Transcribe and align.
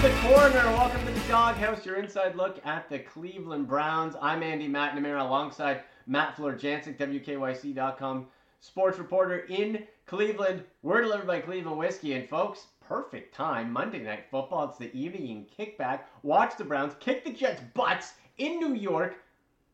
the 0.00 0.08
corner. 0.22 0.64
Welcome 0.72 1.04
to 1.04 1.12
the 1.12 1.28
Doghouse, 1.28 1.84
your 1.84 1.96
inside 1.96 2.34
look 2.34 2.58
at 2.64 2.88
the 2.88 3.00
Cleveland 3.00 3.68
Browns. 3.68 4.16
I'm 4.22 4.42
Andy 4.42 4.66
McNamara 4.66 5.20
alongside 5.20 5.82
Matt 6.06 6.38
Florjancic, 6.38 6.96
WKYC.com 6.96 8.26
sports 8.60 8.98
reporter 8.98 9.40
in 9.50 9.86
Cleveland. 10.06 10.64
We're 10.80 11.02
delivered 11.02 11.26
by 11.26 11.40
Cleveland 11.40 11.76
Whiskey. 11.76 12.14
And 12.14 12.26
folks, 12.26 12.68
perfect 12.80 13.34
time. 13.34 13.70
Monday 13.70 13.98
Night 13.98 14.24
Football. 14.30 14.70
It's 14.70 14.78
the 14.78 14.90
evening 14.98 15.46
kickback. 15.58 16.04
Watch 16.22 16.56
the 16.56 16.64
Browns 16.64 16.94
kick 16.98 17.22
the 17.22 17.32
Jets' 17.32 17.60
butts 17.74 18.14
in 18.38 18.58
New 18.58 18.72
York 18.72 19.16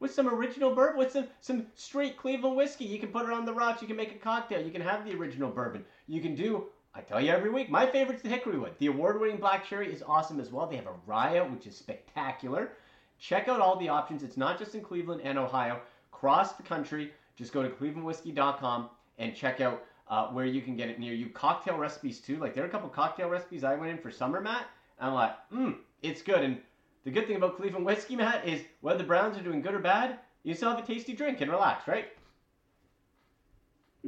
with 0.00 0.12
some 0.12 0.28
original 0.28 0.74
bourbon, 0.74 0.98
with 0.98 1.12
some, 1.12 1.28
some 1.40 1.66
straight 1.76 2.16
Cleveland 2.16 2.56
whiskey. 2.56 2.84
You 2.84 2.98
can 2.98 3.10
put 3.10 3.26
it 3.26 3.32
on 3.32 3.44
the 3.44 3.54
rocks. 3.54 3.80
You 3.80 3.86
can 3.86 3.96
make 3.96 4.16
a 4.16 4.18
cocktail. 4.18 4.60
You 4.60 4.72
can 4.72 4.82
have 4.82 5.04
the 5.04 5.14
original 5.14 5.50
bourbon. 5.50 5.84
You 6.08 6.20
can 6.20 6.34
do 6.34 6.66
I 6.96 7.02
tell 7.02 7.20
you 7.20 7.30
every 7.30 7.50
week, 7.50 7.68
my 7.68 7.84
favorite's 7.84 8.22
the 8.22 8.30
Hickory 8.30 8.58
Wood. 8.58 8.72
The 8.78 8.86
award-winning 8.86 9.36
Black 9.36 9.66
Cherry 9.66 9.92
is 9.92 10.02
awesome 10.02 10.40
as 10.40 10.50
well. 10.50 10.66
They 10.66 10.76
have 10.76 10.86
a 10.86 10.94
Rye, 11.04 11.38
which 11.42 11.66
is 11.66 11.76
spectacular. 11.76 12.70
Check 13.18 13.48
out 13.48 13.60
all 13.60 13.76
the 13.76 13.90
options. 13.90 14.22
It's 14.22 14.38
not 14.38 14.58
just 14.58 14.74
in 14.74 14.80
Cleveland 14.80 15.20
and 15.22 15.38
Ohio. 15.38 15.80
Across 16.10 16.54
the 16.54 16.62
country, 16.62 17.12
just 17.36 17.52
go 17.52 17.62
to 17.62 17.68
clevelandwhiskey.com 17.68 18.88
and 19.18 19.36
check 19.36 19.60
out 19.60 19.84
uh, 20.08 20.28
where 20.28 20.46
you 20.46 20.62
can 20.62 20.74
get 20.74 20.88
it 20.88 20.98
near 20.98 21.12
you. 21.12 21.28
Cocktail 21.28 21.76
recipes 21.76 22.18
too. 22.18 22.38
Like 22.38 22.54
there 22.54 22.64
are 22.64 22.66
a 22.66 22.70
couple 22.70 22.88
cocktail 22.88 23.28
recipes 23.28 23.62
I 23.62 23.74
went 23.74 23.90
in 23.90 23.98
for 23.98 24.10
summer, 24.10 24.40
Matt. 24.40 24.66
And 24.98 25.10
I'm 25.10 25.14
like, 25.14 25.34
mmm, 25.52 25.76
it's 26.02 26.22
good. 26.22 26.42
And 26.42 26.58
the 27.04 27.10
good 27.10 27.26
thing 27.26 27.36
about 27.36 27.58
Cleveland 27.58 27.84
whiskey, 27.84 28.16
Matt, 28.16 28.48
is 28.48 28.62
whether 28.80 28.98
the 28.98 29.04
Browns 29.04 29.36
are 29.36 29.42
doing 29.42 29.60
good 29.60 29.74
or 29.74 29.80
bad, 29.80 30.18
you 30.44 30.54
still 30.54 30.70
have 30.70 30.82
a 30.82 30.86
tasty 30.86 31.12
drink 31.12 31.42
and 31.42 31.50
relax, 31.50 31.86
right? 31.86 32.06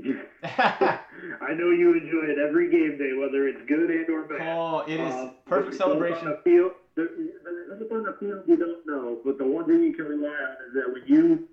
I 0.43 1.55
know 1.55 1.71
you 1.71 1.95
enjoy 1.95 2.31
it 2.31 2.39
every 2.39 2.71
game 2.71 2.99
day, 2.99 3.13
whether 3.13 3.49
it's 3.49 3.61
good 3.67 3.91
and 3.91 4.09
or 4.09 4.23
bad. 4.25 4.57
Oh, 4.57 4.85
it 4.87 5.01
is 5.01 5.13
uh, 5.13 5.31
perfect 5.47 5.77
celebration. 5.77 6.29
On 6.29 6.37
the 6.37 6.51
field, 6.51 6.73
there's 6.95 7.11
on 7.91 8.03
the 8.05 8.17
field 8.21 8.43
you 8.47 8.57
don't 8.57 8.87
know, 8.87 9.19
but 9.25 9.39
the 9.39 9.45
one 9.45 9.67
thing 9.67 9.83
you 9.83 9.93
can 9.93 10.07
rely 10.07 10.29
on 10.29 10.57
is 10.69 10.75
that 10.75 10.93
when 10.93 11.03
you 11.07 11.49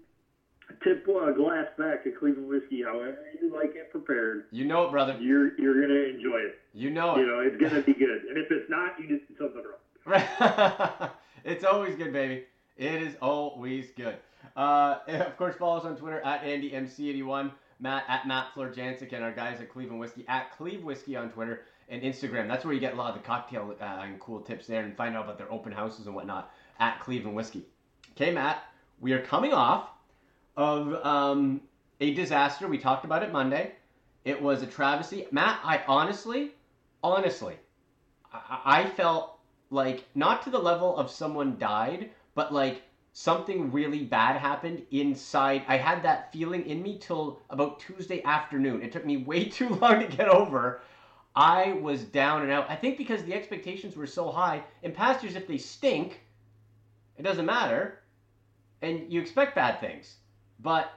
tip 0.83 1.07
a 1.07 1.31
glass 1.33 1.67
back 1.77 2.03
to 2.03 2.11
Cleveland 2.11 2.47
whiskey, 2.47 2.83
however 2.83 3.17
you 3.41 3.53
like 3.53 3.75
it 3.75 3.91
prepared, 3.91 4.45
you 4.51 4.66
know 4.66 4.83
it, 4.83 4.91
brother. 4.91 5.17
You're 5.19 5.59
you're 5.59 5.81
gonna 5.81 6.16
enjoy 6.16 6.38
it. 6.38 6.59
You 6.73 6.89
know 6.89 7.16
it. 7.16 7.21
You 7.21 7.27
know 7.27 7.39
it's 7.39 7.57
gonna 7.57 7.81
be 7.81 7.93
good, 7.93 8.23
and 8.29 8.38
if 8.38 8.51
it's 8.51 8.69
not, 8.69 8.99
you 8.99 9.07
just 9.07 9.27
did 9.27 9.38
something 9.38 9.63
wrong. 9.63 9.79
Right. 10.05 11.11
it's 11.43 11.63
always 11.63 11.95
good, 11.95 12.13
baby. 12.13 12.45
It 12.77 13.01
is 13.01 13.16
always 13.21 13.91
good. 13.95 14.17
Uh, 14.55 14.99
of 15.07 15.38
course, 15.38 15.55
follow 15.55 15.77
us 15.77 15.85
on 15.85 15.95
Twitter 15.97 16.21
at 16.21 16.43
AndyMC81. 16.43 17.51
Matt 17.80 18.04
at 18.08 18.28
Matt 18.28 18.48
Florjancic 18.56 19.14
and 19.14 19.23
our 19.23 19.31
guys 19.31 19.59
at 19.59 19.70
Cleveland 19.70 20.00
Whiskey 20.00 20.26
at 20.28 20.56
Cleve 20.58 20.84
Whiskey 20.84 21.16
on 21.16 21.30
Twitter 21.30 21.66
and 21.90 22.02
Instagram. 22.02 22.48
That's 22.48 22.66
where 22.66 22.73
you 22.73 22.80
get 22.80 22.94
a 22.94 22.95
lot 22.95 23.16
of 23.16 23.22
the 23.22 23.28
cocktail 23.28 23.76
uh, 23.80 23.84
and 23.84 24.20
cool 24.20 24.40
tips 24.40 24.68
there 24.68 24.84
and 24.84 24.96
find 24.96 25.16
out 25.16 25.25
about 25.25 25.38
their 25.38 25.52
open 25.52 25.72
houses 25.72 26.08
and 26.08 26.16
whatnot 26.16 26.52
at 26.80 27.00
Cleveland 27.00 27.35
Whiskey. 27.35 27.66
Okay, 28.12 28.31
Matt, 28.31 28.64
we 29.00 29.14
are 29.14 29.22
coming 29.22 29.53
off 29.53 29.90
of 30.56 30.94
um, 31.06 31.62
a 32.00 32.14
disaster. 32.14 32.68
We 32.68 32.78
talked 32.78 33.06
about 33.06 33.24
it 33.24 33.31
Monday. 33.31 33.74
It 34.24 34.41
was 34.41 34.64
a 34.64 34.68
travesty. 34.68 35.28
Matt, 35.31 35.59
I 35.64 35.84
honestly, 35.88 36.52
honestly, 37.03 37.56
I, 38.34 38.62
I 38.66 38.90
felt 38.90 39.40
like 39.69 40.06
not 40.16 40.44
to 40.44 40.50
the 40.50 40.59
level 40.59 40.96
of 40.97 41.12
someone 41.12 41.58
died, 41.58 42.09
but 42.34 42.53
like 42.53 42.84
something 43.18 43.72
really 43.72 44.03
bad 44.03 44.36
happened 44.36 44.86
inside. 44.92 45.64
I 45.70 45.78
had 45.78 46.03
that 46.03 46.34
feeling 46.34 46.66
in 46.66 46.84
me 46.84 47.00
till 47.00 47.40
about 47.50 47.80
Tuesday 47.80 48.22
afternoon. 48.26 48.81
It 48.81 48.92
took 48.92 49.06
me 49.06 49.16
way 49.16 49.46
too 49.50 49.70
long 49.70 50.02
to 50.02 50.06
get 50.06 50.28
over. 50.28 50.81
I 51.34 51.74
was 51.81 52.03
down 52.03 52.44
and 52.44 52.52
out. 52.52 52.70
I 52.70 52.76
think 52.76 52.98
because 52.98 53.24
the 53.24 53.34
expectations 53.34 53.96
were 53.96 54.06
so 54.06 54.30
high. 54.30 54.64
In 54.84 54.92
past 54.92 55.24
years, 55.24 55.38
if 55.38 55.48
they 55.48 55.58
stink, 55.58 56.20
it 57.18 57.24
doesn't 57.24 57.46
matter, 57.46 58.00
and 58.81 59.12
you 59.12 59.22
expect 59.22 59.56
bad 59.56 59.80
things. 59.80 60.18
But 60.59 60.92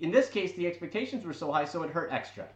in 0.00 0.10
this 0.10 0.28
case, 0.28 0.52
the 0.54 0.66
expectations 0.66 1.24
were 1.24 1.32
so 1.32 1.52
high, 1.52 1.64
so 1.64 1.84
it 1.84 1.90
hurt 1.90 2.10
extra. 2.10 2.48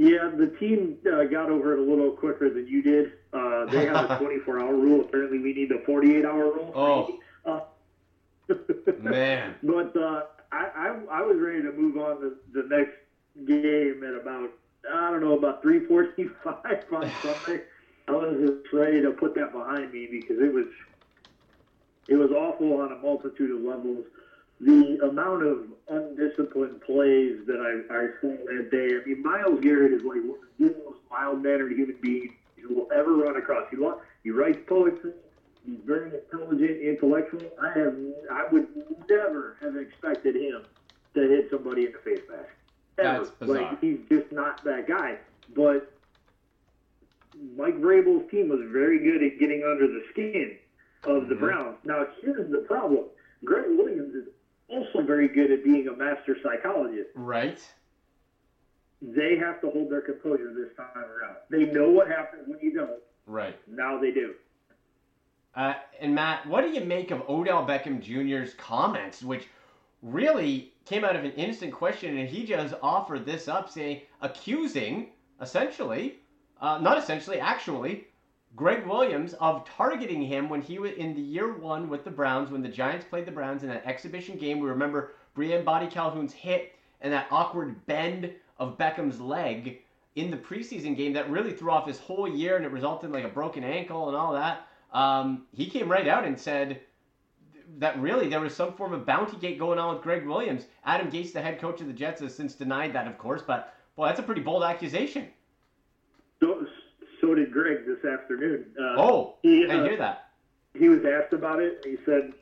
Yeah, 0.00 0.30
the 0.34 0.46
team 0.58 0.96
uh, 1.12 1.24
got 1.24 1.50
over 1.50 1.74
it 1.74 1.78
a 1.78 1.82
little 1.82 2.12
quicker 2.12 2.48
than 2.48 2.66
you 2.66 2.82
did. 2.82 3.12
Uh, 3.34 3.66
they 3.66 3.84
have 3.84 4.10
a 4.10 4.16
24-hour 4.18 4.74
rule. 4.74 5.02
Apparently, 5.02 5.38
we 5.40 5.52
need 5.52 5.70
a 5.72 5.78
48-hour 5.80 6.42
rule. 6.42 6.72
Oh, 6.74 7.18
uh, 7.44 8.54
man! 8.98 9.56
But 9.62 9.94
uh, 9.94 10.22
I, 10.52 10.70
I, 10.74 11.00
I 11.10 11.20
was 11.20 11.36
ready 11.38 11.60
to 11.60 11.72
move 11.72 11.98
on 11.98 12.18
to 12.22 12.32
the 12.54 12.62
next 12.74 12.96
game 13.46 14.02
at 14.02 14.14
about 14.14 14.48
I 14.90 15.10
don't 15.10 15.20
know 15.20 15.36
about 15.36 15.62
3:45 15.62 16.30
on 16.94 17.12
Sunday. 17.22 17.64
I 18.08 18.12
was 18.12 18.38
just 18.40 18.72
ready 18.72 19.02
to 19.02 19.10
put 19.10 19.34
that 19.34 19.52
behind 19.52 19.92
me 19.92 20.08
because 20.10 20.38
it 20.40 20.50
was 20.50 20.64
it 22.08 22.14
was 22.14 22.30
awful 22.30 22.80
on 22.80 22.90
a 22.90 22.96
multitude 22.96 23.50
of 23.50 23.60
levels 23.60 24.06
the 24.60 24.98
amount 25.08 25.42
of 25.42 25.64
undisciplined 25.88 26.80
plays 26.82 27.38
that 27.46 27.60
I, 27.60 27.94
I 27.94 28.06
saw 28.20 28.28
that 28.28 28.70
day. 28.70 28.90
I 28.96 29.06
mean, 29.06 29.22
Myles 29.22 29.60
Garrett 29.60 29.92
is 29.92 30.02
like 30.02 30.20
one 30.22 30.38
of 30.38 30.58
the 30.58 30.84
most 30.84 30.98
mild-mannered 31.10 31.72
human 31.72 31.96
beings 32.02 32.32
you 32.56 32.68
will 32.68 32.88
ever 32.92 33.14
run 33.16 33.36
across. 33.36 33.66
He, 33.70 33.78
he 34.22 34.30
writes 34.30 34.58
poetry. 34.66 35.12
He's 35.66 35.78
very 35.84 36.10
intelligent, 36.14 36.80
intellectual. 36.82 37.42
I 37.60 37.78
have, 37.78 37.96
I 38.30 38.46
would 38.52 38.68
never 39.08 39.56
have 39.60 39.76
expected 39.76 40.36
him 40.36 40.62
to 41.14 41.20
hit 41.20 41.48
somebody 41.50 41.86
in 41.86 41.92
the 41.92 41.98
face 41.98 42.20
mask. 42.30 42.48
Ever. 42.98 43.30
Like 43.40 43.80
he's 43.80 43.98
just 44.10 44.30
not 44.30 44.62
that 44.64 44.86
guy. 44.86 45.16
But 45.56 45.90
Mike 47.56 47.80
Vrabel's 47.80 48.30
team 48.30 48.50
was 48.50 48.60
very 48.70 48.98
good 48.98 49.22
at 49.22 49.38
getting 49.38 49.62
under 49.64 49.86
the 49.86 50.02
skin 50.10 50.58
of 51.04 51.28
the 51.28 51.34
mm-hmm. 51.34 51.44
Browns. 51.44 51.76
Now 51.84 52.06
here's 52.20 52.50
the 52.50 52.58
problem: 52.58 53.04
Gregg 53.44 53.68
Williams 53.68 54.14
is 54.14 54.28
also 54.70 55.02
very 55.02 55.28
good 55.28 55.50
at 55.50 55.64
being 55.64 55.88
a 55.88 55.96
master 55.96 56.36
psychologist. 56.42 57.10
Right. 57.14 57.60
They 59.02 59.36
have 59.36 59.60
to 59.62 59.70
hold 59.70 59.90
their 59.90 60.02
composure 60.02 60.52
this 60.54 60.76
time 60.76 61.04
around. 61.04 61.36
They 61.50 61.64
know 61.64 61.88
what 61.90 62.08
happens 62.08 62.42
when 62.46 62.58
you 62.60 62.74
don't. 62.74 63.00
Right. 63.26 63.56
Now 63.68 63.98
they 64.00 64.10
do. 64.10 64.34
Uh, 65.54 65.74
and 66.00 66.14
Matt, 66.14 66.46
what 66.46 66.62
do 66.62 66.70
you 66.70 66.82
make 66.82 67.10
of 67.10 67.22
Odell 67.28 67.66
Beckham 67.66 68.00
Jr.'s 68.00 68.54
comments, 68.54 69.22
which 69.22 69.48
really 70.02 70.72
came 70.84 71.04
out 71.04 71.16
of 71.16 71.24
an 71.24 71.32
innocent 71.32 71.72
question, 71.72 72.18
and 72.18 72.28
he 72.28 72.44
just 72.44 72.74
offered 72.82 73.26
this 73.26 73.48
up, 73.48 73.68
saying, 73.68 74.02
accusing, 74.22 75.08
essentially, 75.40 76.16
uh, 76.60 76.78
not 76.78 76.98
essentially, 76.98 77.40
actually, 77.40 78.06
Gregg 78.56 78.86
Williams 78.86 79.34
of 79.34 79.64
targeting 79.64 80.22
him 80.22 80.48
when 80.48 80.60
he 80.60 80.78
was 80.78 80.92
in 80.92 81.14
the 81.14 81.20
year 81.20 81.54
one 81.54 81.88
with 81.88 82.04
the 82.04 82.10
Browns 82.10 82.50
when 82.50 82.62
the 82.62 82.68
Giants 82.68 83.06
played 83.08 83.26
the 83.26 83.32
Browns 83.32 83.62
in 83.62 83.68
that 83.68 83.86
exhibition 83.86 84.36
game. 84.36 84.58
We 84.58 84.68
remember 84.68 85.12
Briean 85.36 85.64
Boddy-Calhoun's 85.64 86.32
hit 86.32 86.72
and 87.00 87.12
that 87.12 87.28
awkward 87.30 87.86
bend 87.86 88.32
of 88.58 88.76
Beckham's 88.76 89.20
leg 89.20 89.82
in 90.16 90.30
the 90.30 90.36
preseason 90.36 90.96
game 90.96 91.12
that 91.12 91.30
really 91.30 91.52
threw 91.52 91.70
off 91.70 91.86
his 91.86 91.98
whole 91.98 92.28
year 92.28 92.56
and 92.56 92.64
it 92.64 92.72
resulted 92.72 93.06
in 93.06 93.12
like 93.12 93.24
a 93.24 93.28
broken 93.28 93.62
ankle 93.62 94.08
and 94.08 94.16
all 94.16 94.32
that. 94.32 94.66
Um, 94.92 95.46
he 95.52 95.70
came 95.70 95.88
right 95.88 96.08
out 96.08 96.24
and 96.24 96.38
said 96.38 96.80
that 97.78 98.00
really 98.00 98.28
there 98.28 98.40
was 98.40 98.54
some 98.54 98.72
form 98.72 98.92
of 98.92 99.06
bounty 99.06 99.36
gate 99.36 99.60
going 99.60 99.78
on 99.78 99.94
with 99.94 100.02
Gregg 100.02 100.26
Williams. 100.26 100.66
Adam 100.84 101.08
Gase, 101.08 101.32
the 101.32 101.40
head 101.40 101.60
coach 101.60 101.80
of 101.80 101.86
the 101.86 101.92
Jets, 101.92 102.20
has 102.20 102.34
since 102.34 102.54
denied 102.54 102.92
that, 102.94 103.06
of 103.06 103.16
course, 103.16 103.42
but 103.46 103.74
boy, 103.94 104.06
that's 104.06 104.18
a 104.18 104.24
pretty 104.24 104.40
bold 104.40 104.64
accusation 104.64 105.28
so 107.30 107.34
did 107.34 107.52
Gregg 107.52 107.86
this 107.86 108.04
afternoon. 108.04 108.66
Uh, 108.78 109.00
oh, 109.00 109.34
he, 109.42 109.66
I 109.68 109.78
uh, 109.78 109.84
hear 109.84 109.96
that. 109.96 110.30
He 110.74 110.88
was 110.88 111.00
asked 111.04 111.32
about 111.32 111.60
it. 111.60 111.80
And 111.84 111.98
he 111.98 112.04
said, 112.04 112.32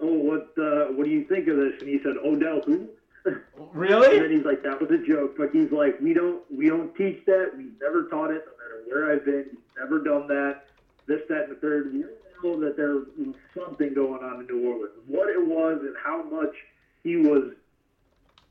"Oh, 0.00 0.12
what 0.12 0.52
uh, 0.58 0.92
what 0.92 1.04
do 1.04 1.10
you 1.10 1.24
think 1.24 1.48
of 1.48 1.56
this?" 1.56 1.80
And 1.80 1.88
he 1.88 2.00
said, 2.02 2.16
"Odell 2.24 2.60
who?" 2.64 2.88
Really? 3.72 4.16
and 4.18 4.24
then 4.24 4.30
he's 4.30 4.44
like, 4.44 4.62
"That 4.62 4.80
was 4.80 4.90
a 4.90 4.98
joke." 4.98 5.36
But 5.38 5.50
he's 5.52 5.72
like, 5.72 5.98
"We 6.00 6.12
don't 6.12 6.42
we 6.54 6.68
don't 6.68 6.94
teach 6.94 7.24
that. 7.26 7.52
We've 7.56 7.72
never 7.80 8.04
taught 8.08 8.30
it. 8.30 8.44
No 8.46 8.52
matter 8.58 8.82
where 8.86 9.12
I've 9.12 9.24
been, 9.24 9.46
we've 9.50 9.78
never 9.78 9.98
done 10.00 10.28
that. 10.28 10.66
This, 11.06 11.20
that, 11.28 11.44
and 11.44 11.52
the 11.52 11.60
third. 11.60 11.92
We 11.92 12.04
know 12.42 12.60
that 12.60 12.76
there 12.76 12.94
was 12.94 13.34
something 13.56 13.94
going 13.94 14.22
on 14.22 14.40
in 14.40 14.46
New 14.46 14.68
Orleans. 14.68 14.92
What 15.06 15.30
it 15.30 15.44
was 15.44 15.80
and 15.80 15.96
how 16.02 16.22
much 16.24 16.54
he 17.02 17.16
was." 17.16 17.52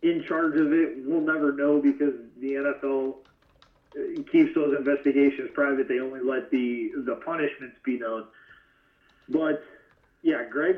In 0.02 0.22
charge 0.28 0.58
of 0.58 0.74
it, 0.74 0.98
we'll 1.06 1.22
never 1.22 1.54
know 1.54 1.80
because 1.80 2.14
the 2.42 2.56
NFL 2.56 3.16
keeps 4.32 4.54
those 4.56 4.76
investigations 4.76 5.50
private. 5.54 5.88
They 5.88 6.00
only 6.00 6.22
let 6.22 6.50
the 6.50 6.92
the 7.06 7.16
punishments 7.16 7.78
be 7.84 7.98
known. 7.98 8.26
But 9.30 9.62
yeah, 10.22 10.44
Gregg 10.44 10.78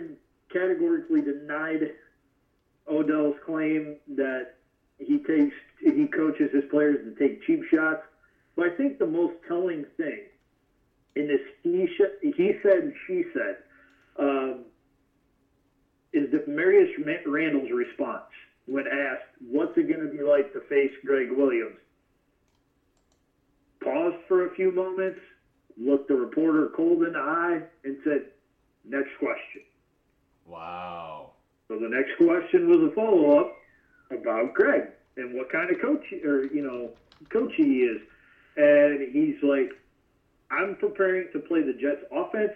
categorically 0.51 1.21
denied 1.21 1.91
Odell's 2.87 3.35
claim 3.45 3.95
that 4.15 4.47
he 4.97 5.19
takes 5.19 5.53
he 5.79 6.07
coaches 6.07 6.49
his 6.51 6.63
players 6.69 6.99
to 7.03 7.11
take 7.11 7.41
cheap 7.41 7.61
shots. 7.73 8.01
But 8.55 8.67
I 8.67 8.69
think 8.69 8.97
the 8.97 9.05
most 9.05 9.33
telling 9.47 9.85
thing 9.97 10.23
in 11.15 11.27
this 11.27 11.39
he 11.63 11.87
sh- 11.87 12.33
he 12.35 12.53
said 12.61 12.91
she 13.07 13.23
said 13.33 13.55
um, 14.17 14.65
is 16.13 16.29
Damarius 16.29 16.89
Randall's 17.25 17.71
response 17.71 18.23
when 18.65 18.87
asked, 18.87 19.23
"What's 19.39 19.75
it 19.77 19.87
going 19.87 20.01
to 20.01 20.07
be 20.07 20.21
like 20.21 20.51
to 20.53 20.61
face 20.61 20.91
Gregg 21.03 21.31
Williams?" 21.31 21.77
Paused 23.85 24.17
for 24.27 24.47
a 24.47 24.55
few 24.55 24.71
moments, 24.71 25.19
looked 25.77 26.07
the 26.07 26.15
reporter 26.15 26.71
cold 26.75 27.03
in 27.03 27.13
the 27.13 27.19
eye, 27.19 27.61
and 27.83 27.95
said, 28.03 28.25
"Next 28.83 29.15
question." 29.19 29.61
Wow. 30.47 31.33
So 31.67 31.77
the 31.77 31.87
next 31.87 32.17
question 32.17 32.67
was 32.67 32.81
a 32.81 32.89
follow 32.95 33.39
up 33.39 33.55
about 34.09 34.55
Gregg 34.55 34.87
and 35.17 35.35
what 35.35 35.49
kind 35.51 35.69
of 35.69 35.79
coach 35.79 36.03
or 36.23 36.45
you 36.47 36.63
know 36.63 36.93
coach 37.29 37.53
he 37.55 37.83
is, 37.83 38.01
and 38.57 39.13
he's 39.13 39.35
like, 39.43 39.71
"I'm 40.49 40.75
preparing 40.77 41.31
to 41.33 41.39
play 41.39 41.61
the 41.61 41.73
Jets 41.73 42.03
offense, 42.11 42.53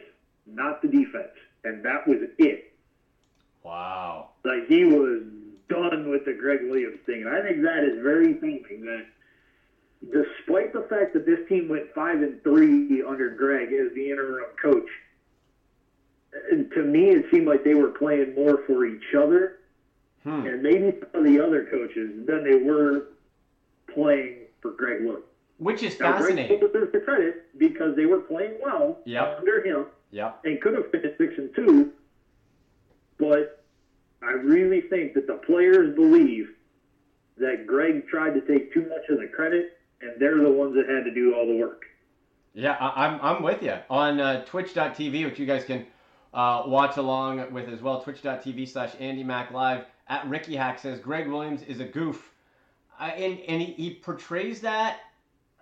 not 0.47 0.81
the 0.81 0.87
defense," 0.87 1.37
and 1.63 1.83
that 1.83 2.07
was 2.07 2.17
it. 2.39 2.73
Wow. 3.61 4.29
Like 4.43 4.67
he 4.67 4.83
was 4.83 5.21
done 5.67 6.09
with 6.09 6.25
the 6.25 6.33
Gregg 6.33 6.63
Williams 6.63 7.01
thing, 7.05 7.21
and 7.21 7.29
I 7.29 7.43
think 7.43 7.61
that 7.61 7.83
is 7.83 8.01
very 8.01 8.33
thinking 8.33 8.81
that. 8.85 9.05
Despite 10.05 10.71
the 10.73 10.85
fact 10.89 11.13
that 11.13 11.25
this 11.25 11.39
team 11.49 11.67
went 11.67 11.93
five 11.93 12.21
and 12.21 12.41
three 12.41 13.03
under 13.03 13.29
Gregg 13.31 13.73
as 13.73 13.93
the 13.93 14.09
interim 14.09 14.45
coach, 14.61 14.87
and 16.51 16.71
to 16.71 16.83
me 16.83 17.09
it 17.09 17.25
seemed 17.31 17.47
like 17.47 17.63
they 17.65 17.73
were 17.75 17.89
playing 17.89 18.33
more 18.35 18.63
for 18.65 18.85
each 18.85 19.13
other 19.17 19.57
Hmm. 20.23 20.45
and 20.45 20.61
maybe 20.61 20.97
some 20.99 21.25
of 21.25 21.31
the 21.31 21.39
other 21.39 21.65
coaches 21.65 22.25
than 22.25 22.43
they 22.43 22.55
were 22.55 23.03
playing 23.87 24.47
for 24.61 24.71
Gregg 24.71 25.01
Williams. 25.01 25.23
Which 25.59 25.81
is 25.83 25.97
Now, 25.99 26.11
Gregg 26.17 26.35
fascinating. 26.35 26.59
deserves 26.59 26.91
the 26.91 26.99
credit 26.99 27.57
because 27.57 27.95
they 27.95 28.05
were 28.05 28.19
playing 28.19 28.55
well 28.61 29.01
Yep. 29.05 29.39
under 29.39 29.61
him 29.61 29.85
Yep. 30.11 30.45
and 30.45 30.61
could 30.61 30.73
have 30.75 30.91
finished 30.91 31.17
six 31.17 31.37
and 31.37 31.53
two. 31.55 31.91
But 33.17 33.63
I 34.21 34.31
really 34.33 34.81
think 34.81 35.13
that 35.13 35.25
the 35.27 35.35
players 35.35 35.95
believe 35.95 36.53
that 37.37 37.65
Gregg 37.65 38.07
tried 38.07 38.33
to 38.33 38.41
take 38.41 38.73
too 38.73 38.81
much 38.89 39.07
of 39.09 39.19
the 39.19 39.27
credit, 39.27 39.77
and 40.01 40.11
they're 40.19 40.37
the 40.37 40.51
ones 40.51 40.75
that 40.75 40.87
had 40.87 41.03
to 41.03 41.13
do 41.13 41.35
all 41.35 41.47
the 41.47 41.55
work. 41.55 41.85
Yeah, 42.53 42.73
I, 42.79 43.05
I'm 43.05 43.19
I'm 43.21 43.43
with 43.43 43.61
you 43.61 43.77
on 43.89 44.19
uh, 44.19 44.43
Twitch.tv, 44.45 45.25
which 45.25 45.39
you 45.39 45.45
guys 45.45 45.63
can 45.63 45.85
uh, 46.33 46.63
watch 46.65 46.97
along 46.97 47.51
with 47.53 47.69
as 47.69 47.81
well. 47.81 48.01
Twitch.tv 48.01 48.67
slash 48.67 48.93
Andy 48.99 49.23
Mac 49.23 49.51
Live 49.51 49.85
at 50.07 50.27
Ricky 50.27 50.55
Hack 50.55 50.79
says 50.79 50.99
Gregg 50.99 51.27
Williams 51.27 51.61
is 51.63 51.79
a 51.79 51.85
goof, 51.85 52.31
uh, 52.99 53.03
and 53.03 53.39
and 53.41 53.61
he, 53.61 53.73
he 53.73 53.93
portrays 53.95 54.61
that 54.61 54.99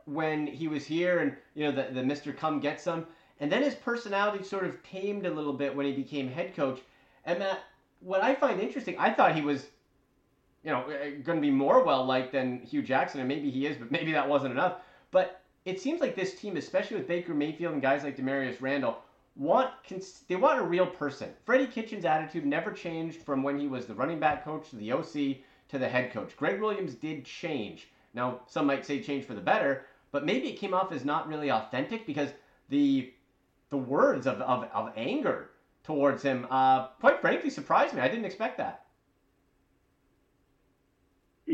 when 0.06 0.48
he 0.48 0.68
was 0.68 0.86
here, 0.86 1.20
and 1.20 1.36
you 1.56 1.66
know 1.66 1.72
the 1.72 1.94
the 1.94 2.04
Mister 2.04 2.32
Come 2.32 2.60
Get 2.60 2.80
Some, 2.80 3.06
and 3.40 3.52
then 3.52 3.64
his 3.64 3.76
personality 3.76 4.44
sort 4.44 4.66
of 4.66 4.82
tamed 4.84 5.26
a 5.26 5.34
little 5.34 5.54
bit 5.54 5.76
when 5.76 5.86
he 5.86 5.92
became 5.92 6.30
head 6.30 6.56
coach. 6.56 6.80
And 7.26 7.40
Matt, 7.40 7.60
what 8.00 8.22
I 8.22 8.34
find 8.34 8.62
interesting, 8.62 8.96
I 8.98 9.12
thought 9.12 9.36
he 9.36 9.42
was. 9.42 9.68
You 10.64 10.72
know, 10.72 10.86
going 11.24 11.38
to 11.38 11.42
be 11.42 11.52
more 11.52 11.84
well 11.84 12.06
liked 12.06 12.34
than 12.34 12.60
Hue 12.62 12.82
Jackson, 12.82 13.20
and 13.20 13.28
maybe 13.30 13.50
he 13.50 13.66
is, 13.66 13.78
but 13.78 13.92
maybe 13.92 14.12
that 14.12 14.28
wasn't 14.28 14.52
enough. 14.52 14.82
But 15.12 15.42
it 15.66 15.80
seems 15.80 16.02
like 16.02 16.16
this 16.16 16.40
team, 16.40 16.58
especially 16.58 16.98
with 16.98 17.08
Baker 17.08 17.34
Mayfield 17.34 17.74
and 17.74 17.82
guys 17.82 18.04
like 18.04 18.18
Damarius 18.18 18.62
Randall, 18.62 18.98
want 19.36 19.70
they 20.28 20.36
want 20.36 20.60
a 20.60 20.64
real 20.64 20.88
person. 20.88 21.30
Freddie 21.46 21.68
Kitchens' 21.68 22.06
attitude 22.06 22.46
never 22.46 22.72
changed 22.72 23.22
from 23.22 23.44
when 23.44 23.60
he 23.60 23.68
was 23.68 23.86
the 23.86 23.94
running 23.94 24.20
back 24.20 24.44
coach 24.44 24.70
to 24.70 24.76
the 24.76 24.92
OC 24.92 25.38
to 25.70 25.78
the 25.78 25.88
head 25.88 26.12
coach. 26.12 26.36
Gregg 26.36 26.60
Williams 26.60 26.96
did 26.96 27.26
change. 27.26 27.90
Now, 28.14 28.42
some 28.48 28.66
might 28.66 28.86
say 28.86 29.02
change 29.02 29.26
for 29.26 29.36
the 29.36 29.42
better, 29.42 29.86
but 30.12 30.26
maybe 30.26 30.50
it 30.50 30.58
came 30.58 30.74
off 30.74 30.92
as 30.92 31.06
not 31.06 31.28
really 31.28 31.52
authentic 31.52 32.06
because 32.06 32.30
the 32.70 33.14
the 33.70 33.78
words 33.78 34.26
of, 34.26 34.42
of, 34.42 34.64
of 34.74 34.94
anger 34.96 35.50
towards 35.84 36.24
him, 36.24 36.48
uh, 36.50 36.88
quite 37.00 37.20
frankly, 37.22 37.50
surprised 37.50 37.94
me. 37.94 38.02
I 38.02 38.08
didn't 38.08 38.26
expect 38.26 38.58
that. 38.58 38.86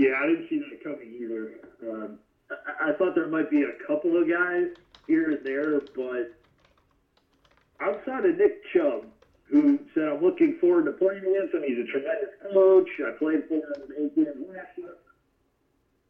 Yeah, 0.03 0.19
I 0.21 0.25
didn't 0.27 0.45
see 0.49 0.59
that 0.59 0.83
coming 0.83 1.13
either. 1.21 1.51
Um, 1.89 2.17
I, 2.51 2.89
I 2.89 2.91
thought 2.93 3.15
there 3.15 3.27
might 3.27 3.49
be 3.49 3.63
a 3.63 3.71
couple 3.87 4.19
of 4.21 4.27
guys 4.27 4.67
here 5.07 5.29
and 5.31 5.39
there, 5.45 5.79
but 5.95 6.29
outside 7.79 8.25
of 8.25 8.35
Nick 8.37 8.59
Chubb, 8.73 9.05
who 9.49 9.79
said, 9.93 10.09
I'm 10.09 10.21
looking 10.21 10.53
forward 10.59 10.85
to 10.85 10.91
playing 10.91 11.23
against 11.25 11.53
him, 11.53 11.63
he's 11.65 11.77
a 11.77 11.83
tremendous 11.85 12.29
coach. 12.51 12.89
I 13.05 13.11
played 13.11 13.45
for 13.47 13.55
him 13.55 13.91
in 13.97 14.03
eight 14.05 14.15
games 14.15 14.45
last 14.49 14.69
year. 14.75 14.95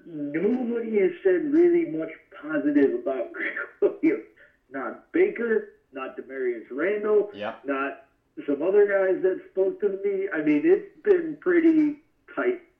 Nobody 0.05 0.99
has 1.01 1.11
said 1.23 1.51
really 1.51 1.85
much 1.85 2.09
positive 2.41 2.93
about 2.93 3.31
Gregg 3.33 3.53
Williams. 3.79 4.23
Not 4.71 4.95
Baker, 5.11 5.67
not 5.93 6.17
Damarius 6.17 6.63
Randall, 6.71 7.29
Yep. 7.33 7.59
not 7.63 7.99
some 8.47 8.61
other 8.63 8.85
guys 8.87 9.21
that 9.21 9.39
spoke 9.51 9.79
to 9.81 9.89
me. 10.03 10.27
I 10.33 10.41
mean, 10.41 10.61
it's 10.65 10.87
been 11.03 11.37
pretty 11.39 11.95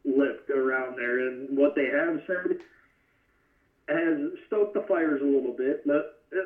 tight-lipped 0.06 0.50
around 0.50 0.98
there, 0.98 1.28
and 1.28 1.56
what 1.58 1.76
they 1.76 1.88
have 1.88 2.20
said 2.28 2.56
has 3.88 4.18
stoked 4.48 4.74
the 4.74 4.82
fires 4.82 5.22
a 5.22 5.26
little 5.26 5.52
bit. 5.52 5.82
Let, 5.86 6.04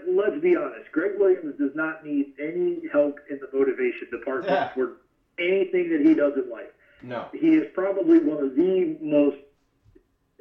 let's 0.08 0.38
be 0.42 0.56
honest. 0.56 0.92
Gregg 0.92 1.12
Williams 1.16 1.56
does 1.58 1.72
not 1.74 2.04
need 2.04 2.28
any 2.40 2.82
help 2.92 3.20
in 3.30 3.38
the 3.40 3.48
motivation 3.58 4.08
department 4.10 4.52
Yeah. 4.52 4.70
for 4.74 4.94
anything 5.38 5.90
that 5.90 6.02
he 6.02 6.14
does 6.14 6.34
in 6.36 6.50
life. 6.50 6.70
No. 7.04 7.28
He 7.32 7.50
is 7.50 7.66
probably 7.74 8.20
one 8.20 8.44
of 8.44 8.56
the 8.56 8.96
most. 9.00 9.38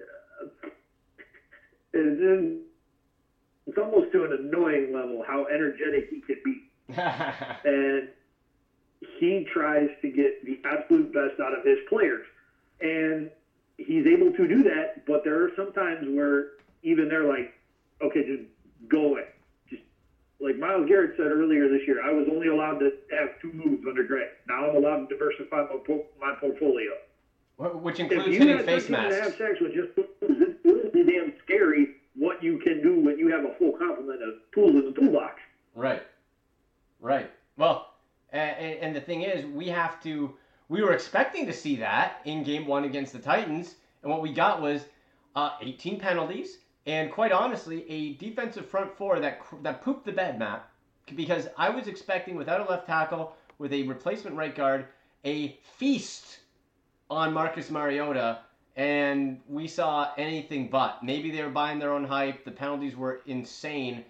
Uh, 0.00 0.46
it's 3.66 3.78
almost 3.78 4.12
to 4.12 4.24
an 4.24 4.32
annoying 4.32 4.92
level 4.92 5.22
how 5.26 5.46
energetic 5.46 6.06
he 6.10 6.20
can 6.20 6.36
be 6.44 6.62
and 7.68 8.08
he 9.18 9.46
tries 9.50 9.88
to 10.02 10.08
get 10.08 10.44
the 10.44 10.58
absolute 10.64 11.12
best 11.12 11.40
out 11.40 11.56
of 11.56 11.64
his 11.64 11.78
players. 11.88 12.24
And 12.80 13.30
he's 13.78 14.06
able 14.06 14.32
to 14.32 14.48
do 14.48 14.62
that, 14.64 15.06
but 15.06 15.24
there 15.24 15.42
are 15.42 15.50
some 15.56 15.72
times 15.72 16.06
where 16.08 16.48
even 16.82 17.08
they're 17.08 17.28
like, 17.28 17.52
okay, 18.02 18.22
just 18.26 18.42
go 18.88 19.06
away. 19.06 19.24
Just 19.68 19.82
like 20.40 20.58
Myles 20.58 20.86
Garrett 20.88 21.14
said 21.16 21.26
earlier 21.26 21.68
this 21.68 21.86
year, 21.86 22.02
I 22.02 22.12
was 22.12 22.26
only 22.30 22.48
allowed 22.48 22.78
to 22.78 22.92
have 23.18 23.40
two 23.40 23.52
moves 23.52 23.84
under 23.88 24.04
Gregg. 24.04 24.28
Now 24.48 24.70
I'm 24.70 24.76
allowed 24.76 25.08
to 25.08 25.14
diversify 25.14 25.62
my, 25.62 25.78
po- 25.86 26.06
my 26.20 26.34
portfolio. 26.40 26.92
Which 27.58 28.00
If 28.00 28.12
includes 28.12 28.28
you 28.28 28.38
hitting 28.40 28.56
have 28.58 28.66
face 28.66 28.86
13 28.86 28.94
and 28.96 29.12
a 29.12 29.22
half 29.22 29.38
with 29.38 29.72
just 29.72 29.88
it's 29.96 30.64
really 30.64 31.04
damn 31.10 31.32
scary 31.42 31.96
what 32.14 32.42
you 32.42 32.58
can 32.58 32.82
do 32.82 33.00
when 33.00 33.18
you 33.18 33.28
have 33.28 33.44
a 33.44 33.54
full 33.58 33.72
complement 33.72 34.22
of 34.22 34.34
tools 34.54 34.72
in 34.72 34.84
the 34.84 34.92
toolbox. 34.92 35.40
Right. 35.74 36.02
Right. 37.00 37.30
Well, 37.56 37.94
and, 38.30 38.78
and 38.80 38.96
the 38.96 39.00
thing 39.00 39.22
is, 39.22 39.46
we 39.46 39.68
have 39.68 40.02
to. 40.02 40.34
We 40.68 40.82
were 40.82 40.92
expecting 40.92 41.46
to 41.46 41.52
see 41.52 41.76
that 41.76 42.20
in 42.24 42.42
Game 42.42 42.66
One 42.66 42.84
against 42.84 43.12
the 43.12 43.20
Titans, 43.20 43.76
and 44.02 44.10
what 44.10 44.20
we 44.20 44.32
got 44.32 44.60
was 44.60 44.84
uh, 45.36 45.50
18 45.60 46.00
penalties, 46.00 46.58
and 46.86 47.12
quite 47.12 47.30
honestly, 47.30 47.88
a 47.88 48.14
defensive 48.14 48.68
front 48.68 48.96
four 48.96 49.20
that 49.20 49.40
that 49.62 49.82
pooped 49.82 50.04
the 50.04 50.12
bed, 50.12 50.38
Matt. 50.38 50.68
Because 51.14 51.46
I 51.56 51.70
was 51.70 51.86
expecting, 51.86 52.34
without 52.34 52.66
a 52.66 52.68
left 52.68 52.86
tackle, 52.86 53.36
with 53.58 53.72
a 53.72 53.84
replacement 53.84 54.36
right 54.36 54.54
guard, 54.54 54.86
a 55.24 55.58
feast 55.78 56.40
on 57.08 57.32
Marcus 57.32 57.70
Mariota, 57.70 58.40
and 58.74 59.40
we 59.48 59.68
saw 59.68 60.10
anything 60.18 60.68
but. 60.68 61.02
Maybe 61.02 61.30
they 61.30 61.42
were 61.42 61.50
buying 61.50 61.78
their 61.78 61.92
own 61.92 62.04
hype. 62.04 62.44
The 62.44 62.50
penalties 62.50 62.96
were 62.96 63.20
insane. 63.26 64.04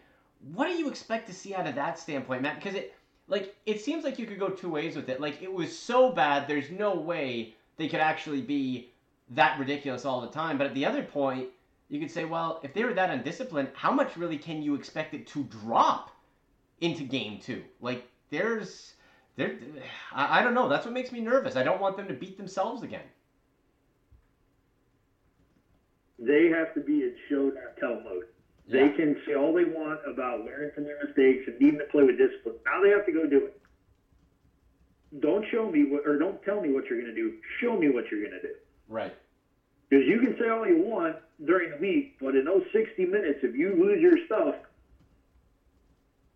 What 0.55 0.69
do 0.69 0.75
you 0.75 0.89
expect 0.89 1.27
to 1.29 1.35
see 1.35 1.55
out 1.55 1.67
of 1.67 1.75
that 1.75 1.99
standpoint, 1.99 2.43
Matt? 2.43 2.57
Because 2.57 2.75
it, 2.75 2.95
like, 3.29 3.57
it 3.67 3.81
seems 3.81 4.05
like 4.05 4.19
you 4.19 4.27
could 4.27 4.39
go 4.39 4.49
two 4.49 4.71
ways 4.71 4.97
with 4.97 5.09
it. 5.09 5.21
Like, 5.21 5.43
it 5.43 5.53
was 5.53 5.77
so 5.77 6.13
bad, 6.13 6.47
there's 6.47 6.71
no 6.71 6.95
way 6.95 7.55
they 7.77 7.89
could 7.89 8.01
actually 8.01 8.41
be 8.41 8.91
that 9.31 9.59
ridiculous 9.59 10.05
all 10.05 10.21
the 10.21 10.29
time. 10.29 10.59
But 10.59 10.69
at 10.69 10.75
the 10.75 10.87
other 10.87 11.03
point, 11.03 11.49
you 11.89 12.01
could 12.01 12.11
say, 12.11 12.25
well, 12.25 12.61
if 12.63 12.73
they 12.73 12.85
were 12.85 12.95
that 12.95 13.11
undisciplined, 13.11 13.69
how 13.75 13.91
much 13.91 14.17
really 14.17 14.39
can 14.39 14.63
you 14.63 14.75
expect 14.75 15.15
it 15.15 15.27
to 15.29 15.45
drop 15.45 16.11
into 16.81 17.03
game 17.03 17.41
two? 17.41 17.63
Like, 17.81 18.09
there's, 18.31 18.95
there, 19.37 19.57
I, 20.13 20.41
I 20.41 20.43
don't 20.43 20.55
know. 20.55 20.69
That's 20.69 20.85
what 20.85 20.95
makes 20.95 21.13
me 21.13 21.21
nervous. 21.21 21.57
I 21.57 21.63
don't 21.63 21.81
want 21.81 21.97
them 21.97 22.09
to 22.09 22.15
beat 22.15 22.37
themselves 22.37 22.83
again. 22.83 23.05
They 26.19 26.49
have 26.49 26.73
to 26.75 26.81
be 26.81 27.03
in 27.03 27.15
show 27.29 27.51
not 27.55 27.77
tell 27.79 28.01
mode. 28.01 28.25
They 28.69 28.89
can 28.91 29.17
say 29.27 29.35
all 29.35 29.55
they 29.55 29.65
want 29.65 30.01
about 30.07 30.45
learning 30.45 30.73
from 30.75 30.85
their 30.85 30.99
mistakes 31.05 31.45
and 31.47 31.59
needing 31.61 31.79
to 31.79 31.85
play 31.85 32.03
with 32.03 32.19
discipline. 32.19 32.57
Now 32.65 32.83
they 32.83 32.91
have 32.91 33.07
to 33.07 33.13
go 33.13 33.27
do 33.27 33.47
it. 33.47 33.61
Don't 35.21 35.45
show 35.53 35.71
me 35.71 35.85
what, 35.85 36.03
or 36.05 36.19
don't 36.19 36.43
tell 36.43 36.61
me 36.61 36.73
what 36.73 36.87
you're 36.87 37.01
going 37.01 37.15
to 37.15 37.17
do. 37.17 37.35
Show 37.61 37.77
me 37.77 37.89
what 37.91 38.11
you're 38.11 38.21
going 38.21 38.33
to 38.33 38.43
do. 38.43 38.55
Right. 38.89 39.15
Because 39.89 40.05
you 40.07 40.19
can 40.19 40.37
say 40.39 40.49
all 40.49 40.67
you 40.67 40.79
want 40.79 41.17
during 41.45 41.71
the 41.71 41.77
week, 41.77 42.17
but 42.21 42.35
in 42.35 42.45
those 42.45 42.65
60 42.73 43.07
minutes, 43.07 43.39
if 43.43 43.55
you 43.55 43.71
lose 43.71 44.01
your 44.01 44.19
stuff, 44.27 44.57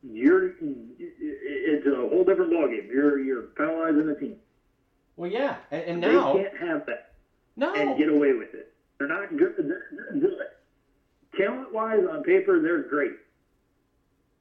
you're 0.03 0.53
it's 0.99 1.87
a 1.87 1.95
whole 1.95 2.25
different 2.25 2.53
ballgame. 2.53 2.89
You're 2.89 3.19
you're 3.19 3.43
penalizing 3.43 4.07
the 4.07 4.15
team. 4.15 4.37
Well, 5.17 5.31
yeah, 5.31 5.57
and, 5.71 5.83
and 5.83 6.01
now 6.01 6.33
they 6.33 6.43
can't 6.45 6.57
have 6.57 6.87
that 6.87 7.13
no, 7.57 7.75
and 7.75 7.99
get 7.99 8.09
away 8.09 8.33
with 8.33 8.55
it. 8.55 8.73
They're 8.99 9.09
not 9.09 9.37
good. 9.37 9.57
They're, 9.59 9.89
they're 9.93 10.21
good. 10.21 10.39
Talent 11.37 11.73
wise, 11.73 12.01
on 12.11 12.23
paper, 12.23 12.61
they're 12.61 12.83
great. 12.83 13.13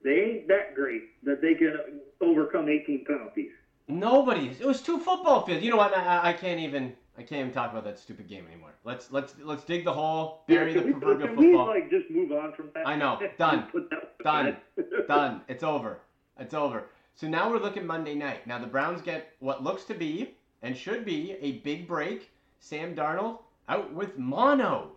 They 0.03 0.12
ain't 0.12 0.48
that 0.48 0.75
great 0.75 1.24
that 1.24 1.41
they 1.41 1.53
can 1.53 1.77
overcome 2.22 2.69
18 2.69 3.05
penalties. 3.05 3.51
Nobody's. 3.88 4.62
It 4.62 4.67
was 4.67 4.81
two 4.81 5.00
football 5.00 5.46
fields. 5.46 5.63
You 5.63 5.72
know 5.72 5.77
what? 5.77 5.96
I, 5.96 6.29
I 6.29 6.34
can't 6.34 6.60
even. 6.60 6.93
I 7.17 7.22
can't 7.22 7.41
even 7.41 7.51
talk 7.51 7.72
about 7.72 7.84
that 7.84 8.00
stupid 8.00 8.29
game 8.29 8.46
anymore. 8.48 8.72
Let's 8.86 9.12
let's 9.12 9.36
let's 9.43 9.65
dig 9.65 9.84
the 9.84 9.91
hole, 9.91 10.43
bury 10.48 10.74
can 10.74 10.88
the 10.88 10.93
proverbial 10.93 11.27
can 11.27 11.38
we 11.38 11.58
like 11.58 11.89
just 11.89 12.10
move 12.10 12.31
on 12.31 12.53
from 12.53 12.69
that? 12.75 12.88
I 12.88 12.96
know. 12.96 13.19
Done. 13.38 13.63
Put 13.72 13.89
that 13.89 14.17
to 14.19 14.24
Done. 14.24 14.58
Done. 15.08 15.41
It's 15.50 15.63
over. 15.63 16.00
It's 16.39 16.53
over. 16.53 16.86
So 17.15 17.27
now 17.27 17.50
we're 17.50 17.60
looking 17.60 17.86
Monday 17.86 18.15
night. 18.15 18.48
Now 18.48 18.58
the 18.58 18.67
Browns 18.67 19.01
get 19.01 19.34
what 19.39 19.62
looks 19.62 19.84
to 19.86 19.93
be 19.93 20.36
and 20.62 20.77
should 20.77 21.03
be 21.03 21.36
a 21.41 21.53
big 21.60 21.88
break. 21.88 22.31
Sam 22.62 22.96
Darnold 22.96 23.39
out 23.67 23.93
with 23.93 24.17
mono. 24.17 24.91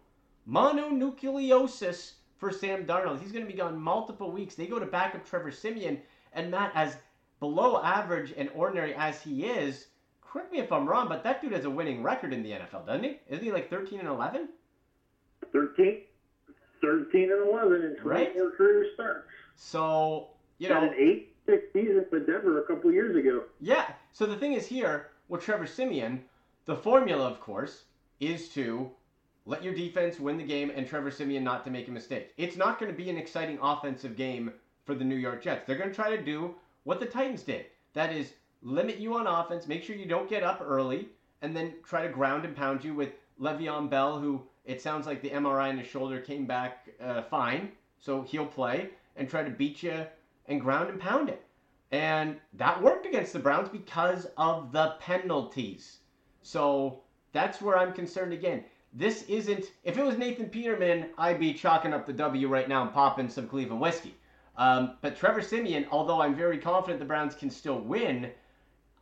Mononucleosis 0.49 2.13
for 2.39 2.51
Sam 2.51 2.85
Darnold. 2.85 3.21
He's 3.21 3.33
going 3.33 3.45
to 3.45 3.51
be 3.51 3.57
gone 3.57 3.81
multiple 3.81 4.31
weeks. 4.33 4.55
They 4.55 4.67
go 4.67 4.79
to 4.79 4.87
backup 4.87 5.25
Trevor 5.29 5.51
Siemian. 5.51 5.99
And 6.33 6.51
Matt, 6.51 6.73
as 6.75 6.97
below 7.41 7.83
average 7.83 8.33
and 8.37 8.49
ordinary 8.55 8.95
as 8.95 9.21
he 9.23 9.45
is, 9.47 9.87
correct 10.23 10.53
me 10.53 10.59
if 10.59 10.73
I'm 10.73 10.89
wrong, 10.89 11.09
but 11.09 11.23
that 11.25 11.43
dude 11.43 11.53
has 11.53 11.65
a 11.65 11.71
winning 11.71 12.03
record 12.03 12.33
in 12.33 12.43
the 12.43 12.51
NFL, 12.53 12.87
doesn't 12.87 13.05
he? 13.05 13.19
Isn't 13.29 13.45
he 13.45 13.53
like 13.53 13.69
13 13.71 14.01
and 14.01 14.09
11? 14.09 14.49
13, 15.53 16.01
13 16.81 17.31
and 17.33 17.49
11 17.51 17.83
and 17.83 17.97
24 17.99 18.03
Right. 18.05 18.35
career 18.57 18.87
starts. 18.95 19.29
So, 19.57 20.29
you 20.59 20.69
Had 20.69 20.83
know. 20.83 20.89
an 20.89 20.95
8 20.99 21.29
6 21.47 21.63
season 21.73 22.07
with 22.11 22.27
Denver 22.27 22.63
a 22.63 22.67
couple 22.67 22.91
years 22.93 23.17
ago. 23.17 23.45
Yeah. 23.61 23.93
So 24.13 24.27
the 24.27 24.37
thing 24.37 24.53
is 24.53 24.67
here 24.67 25.09
with 25.29 25.43
Trevor 25.43 25.67
Siemian, 25.67 26.25
the 26.67 26.77
formula, 26.77 27.27
of 27.29 27.41
course, 27.41 27.85
is 28.21 28.49
to 28.51 28.91
let 29.45 29.63
your 29.63 29.75
defense 29.75 30.21
win 30.21 30.37
the 30.37 30.45
game 30.45 30.71
and 30.75 30.87
Trevor 30.87 31.11
Siemian 31.11 31.43
not 31.43 31.65
to 31.65 31.71
make 31.71 31.89
a 31.89 31.93
mistake. 31.93 32.33
It's 32.37 32.57
not 32.57 32.79
going 32.79 32.91
to 32.91 32.97
be 32.97 33.11
an 33.11 33.19
exciting 33.19 33.59
offensive 33.61 34.17
game 34.17 34.53
for 34.85 34.95
the 34.95 35.05
New 35.05 35.17
York 35.17 35.43
Jets. 35.43 35.67
They're 35.67 35.79
going 35.79 35.91
to 35.91 35.95
try 35.95 36.15
to 36.15 36.23
do 36.23 36.55
what 36.85 37.01
the 37.01 37.07
Titans 37.07 37.43
did. 37.43 37.67
That 37.95 38.13
is 38.13 38.35
limit 38.63 38.99
you 38.99 39.15
on 39.15 39.27
offense, 39.27 39.67
make 39.67 39.83
sure 39.83 39.97
you 39.97 40.07
don't 40.07 40.31
get 40.31 40.43
up 40.43 40.61
early, 40.65 41.09
and 41.43 41.57
then 41.57 41.75
try 41.85 42.07
to 42.07 42.13
ground 42.13 42.45
and 42.45 42.57
pound 42.57 42.85
you 42.85 42.95
with 42.95 43.11
Le'Veon 43.41 43.91
Bell, 43.91 44.19
who 44.19 44.43
it 44.65 44.81
sounds 44.81 45.07
like 45.07 45.21
the 45.23 45.31
MRI 45.31 45.71
in 45.71 45.79
his 45.79 45.89
shoulder 45.89 46.21
came 46.21 46.47
back 46.47 46.89
uh, 47.01 47.23
fine, 47.23 47.73
so 47.99 48.23
he'll 48.23 48.47
play 48.47 48.91
and 49.17 49.29
try 49.29 49.43
to 49.43 49.51
beat 49.51 49.83
you 49.83 50.07
and 50.47 50.61
ground 50.61 50.89
and 50.89 51.01
pound 51.01 51.29
it. 51.29 51.45
And 51.91 52.37
that 52.55 52.81
worked 52.81 53.07
against 53.07 53.33
the 53.33 53.39
Browns 53.39 53.69
because 53.69 54.27
of 54.37 54.73
the 54.73 54.95
penalties. 55.01 55.99
So 56.43 57.03
that's 57.33 57.61
where 57.61 57.79
I'm 57.79 57.93
concerned 57.93 58.33
again. 58.33 58.65
This 58.93 59.23
isn't, 59.23 59.73
if 59.85 59.97
it 59.97 60.05
was 60.05 60.19
Nathan 60.19 60.49
Peterman, 60.49 61.07
I'd 61.17 61.41
be 61.41 61.55
chalking 61.55 61.95
up 61.95 62.05
the 62.05 62.13
W 62.13 62.49
right 62.49 62.69
now 62.69 62.83
and 62.83 62.93
popping 62.93 63.29
some 63.29 63.49
Cleveland 63.49 63.81
whiskey. 63.81 64.15
Um, 64.57 64.97
but 65.01 65.17
Trevor 65.17 65.41
Siemian, 65.41 65.87
although 65.91 66.21
I'm 66.21 66.35
very 66.35 66.59
confident 66.59 66.99
the 66.99 67.07
Browns 67.07 67.35
can 67.35 67.49
still 67.49 67.81
win, 67.81 68.31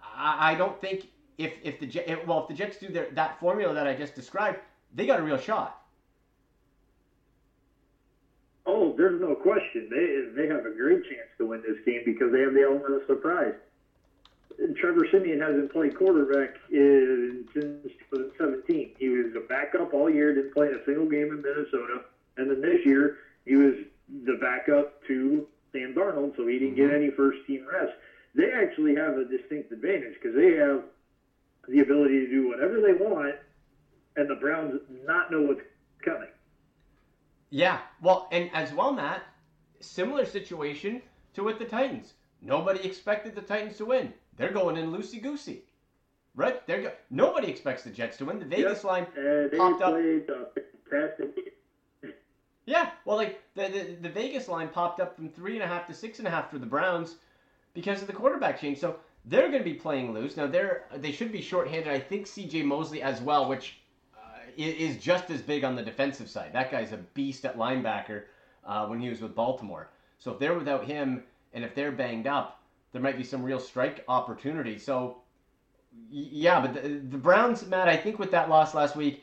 I, 0.00 0.52
I 0.52 0.54
don't 0.54 0.80
think 0.80 1.08
if, 1.38 1.54
if 1.64 1.80
the 1.80 1.86
if, 2.10 2.26
well 2.26 2.42
if 2.42 2.48
the 2.48 2.54
Jets 2.54 2.76
do 2.76 2.88
their, 2.88 3.08
that 3.12 3.40
formula 3.40 3.74
that 3.74 3.86
I 3.86 3.94
just 3.94 4.14
described, 4.14 4.58
they 4.94 5.06
got 5.06 5.18
a 5.18 5.22
real 5.22 5.38
shot. 5.38 5.82
Oh, 8.66 8.94
there's 8.96 9.20
no 9.20 9.34
question. 9.34 9.88
They 9.90 10.42
they 10.42 10.48
have 10.48 10.66
a 10.66 10.70
great 10.70 11.02
chance 11.04 11.30
to 11.38 11.46
win 11.46 11.62
this 11.66 11.78
game 11.84 12.02
because 12.04 12.30
they 12.30 12.40
have 12.40 12.54
the 12.54 12.62
element 12.62 12.94
of 12.94 13.02
surprise. 13.08 13.54
Trevor 14.76 15.06
Siemian 15.10 15.40
hasn't 15.40 15.72
played 15.72 15.96
quarterback 15.96 16.56
in, 16.70 17.48
since 17.54 17.92
2017. 18.10 18.92
He 18.98 19.08
backup 19.72 19.94
all 19.94 20.10
year, 20.10 20.34
didn't 20.34 20.54
play 20.54 20.68
a 20.68 20.84
single 20.84 21.06
game 21.06 21.28
in 21.30 21.42
Minnesota, 21.42 22.02
and 22.36 22.50
then 22.50 22.60
this 22.60 22.84
year 22.84 23.18
he 23.44 23.56
was 23.56 23.74
the 24.24 24.38
backup 24.40 25.04
to 25.06 25.46
Sam 25.72 25.94
Darnold, 25.96 26.36
so 26.36 26.46
he 26.46 26.58
didn't 26.58 26.76
get 26.76 26.86
mm-hmm. 26.86 26.96
any 26.96 27.10
first 27.10 27.38
team 27.46 27.66
reps. 27.70 27.92
They 28.34 28.50
actually 28.52 28.94
have 28.96 29.16
a 29.16 29.24
distinct 29.24 29.72
advantage 29.72 30.14
because 30.14 30.36
they 30.36 30.54
have 30.54 30.82
the 31.68 31.80
ability 31.80 32.26
to 32.26 32.30
do 32.30 32.48
whatever 32.48 32.80
they 32.80 32.92
want, 32.92 33.34
and 34.16 34.28
the 34.28 34.36
Browns 34.36 34.80
not 35.04 35.30
know 35.30 35.42
what's 35.42 35.62
coming. 36.04 36.28
Yeah, 37.50 37.80
well, 38.00 38.28
and 38.30 38.50
as 38.54 38.72
well, 38.72 38.92
Matt, 38.92 39.22
similar 39.80 40.24
situation 40.24 41.02
to 41.34 41.42
with 41.42 41.58
the 41.58 41.64
Titans. 41.64 42.14
Nobody 42.40 42.80
expected 42.86 43.34
the 43.34 43.42
Titans 43.42 43.76
to 43.78 43.86
win. 43.86 44.12
They're 44.36 44.52
going 44.52 44.76
in 44.76 44.92
loosey 44.92 45.20
goosey, 45.22 45.64
right? 46.36 46.66
They're 46.66 46.82
go- 46.82 46.92
nobody 47.10 47.48
expects 47.48 47.82
the 47.82 47.90
Jets 47.90 48.16
to 48.18 48.24
win. 48.24 48.38
The 48.38 48.44
Vegas 48.44 48.78
Yep. 48.78 48.84
line, 48.84 49.06
And 49.16 49.50
they 49.50 49.56
Popped 49.58 49.82
up. 49.82 49.90
played 49.92 50.28
a 50.30 50.46
fantastic 50.90 51.54
yeah. 52.66 52.90
Well, 53.04 53.16
like 53.16 53.40
the, 53.54 53.68
the 53.68 53.96
the 54.02 54.08
Vegas 54.08 54.46
line 54.48 54.68
popped 54.68 55.00
up 55.00 55.16
from 55.16 55.28
three 55.28 55.54
and 55.54 55.62
a 55.62 55.66
half 55.66 55.86
to 55.88 55.94
six 55.94 56.18
and 56.18 56.28
a 56.28 56.30
half 56.30 56.50
for 56.50 56.58
the 56.58 56.66
Browns 56.66 57.16
because 57.74 58.00
of 58.00 58.06
the 58.06 58.12
quarterback 58.12 58.60
change. 58.60 58.78
So 58.78 58.96
they're 59.24 59.48
going 59.48 59.58
to 59.62 59.64
be 59.64 59.74
playing 59.74 60.12
loose 60.14 60.36
now. 60.36 60.46
They're 60.46 60.84
they 60.96 61.10
should 61.10 61.32
be 61.32 61.40
shorthanded. 61.42 61.88
I 61.92 61.98
think 61.98 62.26
C.J. 62.26 62.62
Mosley 62.62 63.02
as 63.02 63.20
well, 63.20 63.48
which 63.48 63.78
uh, 64.16 64.20
is 64.56 64.98
just 64.98 65.30
as 65.30 65.40
big 65.42 65.64
on 65.64 65.74
the 65.74 65.82
defensive 65.82 66.28
side. 66.30 66.52
That 66.52 66.70
guy's 66.70 66.92
a 66.92 66.98
beast 67.14 67.44
at 67.44 67.56
linebacker 67.58 68.24
uh, 68.64 68.86
when 68.86 69.00
he 69.00 69.08
was 69.08 69.20
with 69.20 69.34
Baltimore. 69.34 69.88
So 70.18 70.32
if 70.32 70.38
they're 70.38 70.54
without 70.54 70.84
him 70.84 71.24
and 71.54 71.64
if 71.64 71.74
they're 71.74 71.92
banged 71.92 72.26
up, 72.28 72.60
there 72.92 73.02
might 73.02 73.16
be 73.16 73.24
some 73.24 73.42
real 73.42 73.58
strike 73.58 74.04
opportunity. 74.06 74.78
So 74.78 75.16
yeah, 76.10 76.60
but 76.60 76.74
the, 76.74 76.88
the 76.88 77.18
Browns, 77.18 77.66
Matt, 77.66 77.88
I 77.88 77.96
think 77.96 78.18
with 78.18 78.30
that 78.32 78.48
loss 78.48 78.74
last 78.74 78.96
week, 78.96 79.22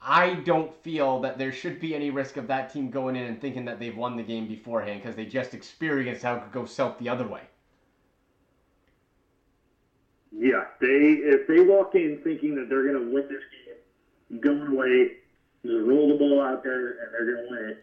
I 0.00 0.34
don't 0.34 0.74
feel 0.82 1.20
that 1.20 1.38
there 1.38 1.52
should 1.52 1.78
be 1.78 1.94
any 1.94 2.10
risk 2.10 2.36
of 2.36 2.48
that 2.48 2.72
team 2.72 2.90
going 2.90 3.14
in 3.14 3.24
and 3.24 3.40
thinking 3.40 3.64
that 3.66 3.78
they've 3.78 3.96
won 3.96 4.16
the 4.16 4.22
game 4.22 4.48
beforehand 4.48 5.00
because 5.00 5.14
they 5.14 5.26
just 5.26 5.54
experienced 5.54 6.22
how 6.22 6.36
it 6.36 6.42
could 6.42 6.52
go 6.52 6.64
south 6.64 6.98
the 6.98 7.08
other 7.08 7.26
way. 7.26 7.42
Yeah, 10.32 10.64
they 10.80 11.20
if 11.22 11.46
they 11.46 11.60
walk 11.60 11.94
in 11.94 12.18
thinking 12.24 12.54
that 12.56 12.68
they're 12.68 12.82
going 12.82 12.94
to 12.94 13.12
win 13.14 13.24
this 13.28 13.42
game, 13.52 14.40
going 14.40 14.68
away, 14.72 15.10
just 15.64 15.74
roll 15.86 16.08
the 16.08 16.14
ball 16.14 16.40
out 16.40 16.62
there 16.64 16.88
and 16.88 17.12
they're 17.12 17.34
going 17.34 17.46
to 17.46 17.50
win 17.50 17.70
it. 17.70 17.82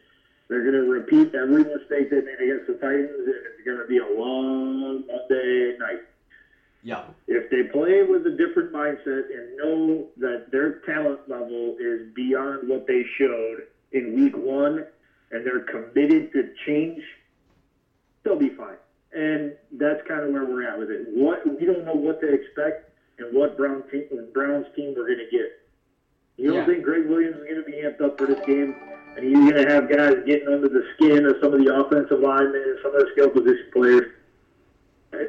They're 0.50 0.64
going 0.64 0.74
to 0.74 0.90
repeat 0.92 1.36
every 1.36 1.64
mistake 1.64 2.10
they 2.10 2.22
made 2.22 2.40
against 2.42 2.66
the 2.68 2.74
Titans, 2.74 3.12
and 3.12 3.36
it's 3.46 3.64
going 3.64 3.78
to 3.78 3.86
be 3.86 4.00
a 4.00 4.06
long 4.06 5.04
Monday 5.06 5.74
night. 5.80 6.02
Yeah. 6.84 7.04
If 7.28 7.50
they 7.50 7.64
play 7.64 8.04
with 8.04 8.26
a 8.26 8.32
different 8.32 8.72
mindset 8.72 9.26
and 9.36 9.58
know 9.58 10.08
that 10.18 10.52
their 10.52 10.80
talent 10.86 11.20
level 11.28 11.76
is 11.80 12.08
beyond 12.14 12.68
what 12.70 12.88
they 12.88 13.06
showed 13.18 13.64
in 13.92 14.14
week 14.14 14.38
one 14.38 14.86
and 15.32 15.46
they're 15.46 15.62
committed 15.62 16.32
to 16.34 16.50
change, 16.66 17.04
they'll 18.24 18.40
be 18.40 18.50
fine. 18.50 18.78
And 19.12 19.54
that's 19.74 20.02
kind 20.08 20.24
of 20.24 20.32
where 20.32 20.46
we're 20.46 20.68
at 20.68 20.78
with 20.80 20.90
it. 20.90 21.08
What 21.10 21.46
we 21.60 21.66
don't 21.66 21.84
know 21.86 21.96
what 21.96 22.22
to 22.22 22.28
expect 22.32 22.92
and 23.18 23.34
what 23.34 23.58
Brown 23.58 23.84
team, 23.92 24.06
Browns 24.34 24.68
team 24.76 24.94
we're 24.96 25.08
going 25.08 25.18
to 25.18 25.30
get. 25.30 25.60
You 26.38 26.52
don't 26.52 26.60
Yeah. 26.60 26.66
think 26.66 26.84
Gregg 26.84 27.06
Williams 27.08 27.38
is 27.38 27.44
going 27.44 27.56
to 27.56 27.64
be 27.64 27.78
amped 27.84 28.02
up 28.02 28.18
for 28.18 28.26
this 28.28 28.40
game, 28.46 28.74
and 29.18 29.26
he's 29.26 29.52
going 29.52 29.66
to 29.66 29.70
have 29.74 29.90
guys 29.90 30.16
getting 30.26 30.48
under 30.48 30.70
the 30.70 30.86
skin 30.96 31.26
of 31.26 31.36
some 31.42 31.54
of 31.54 31.60
the 31.60 31.76
offensive 31.76 32.20
linemen 32.22 32.62
and 32.62 32.80
some 32.82 32.96
of 32.96 33.02
the 33.02 33.10
skill 33.12 33.30
position 33.30 33.66
players? 33.74 34.14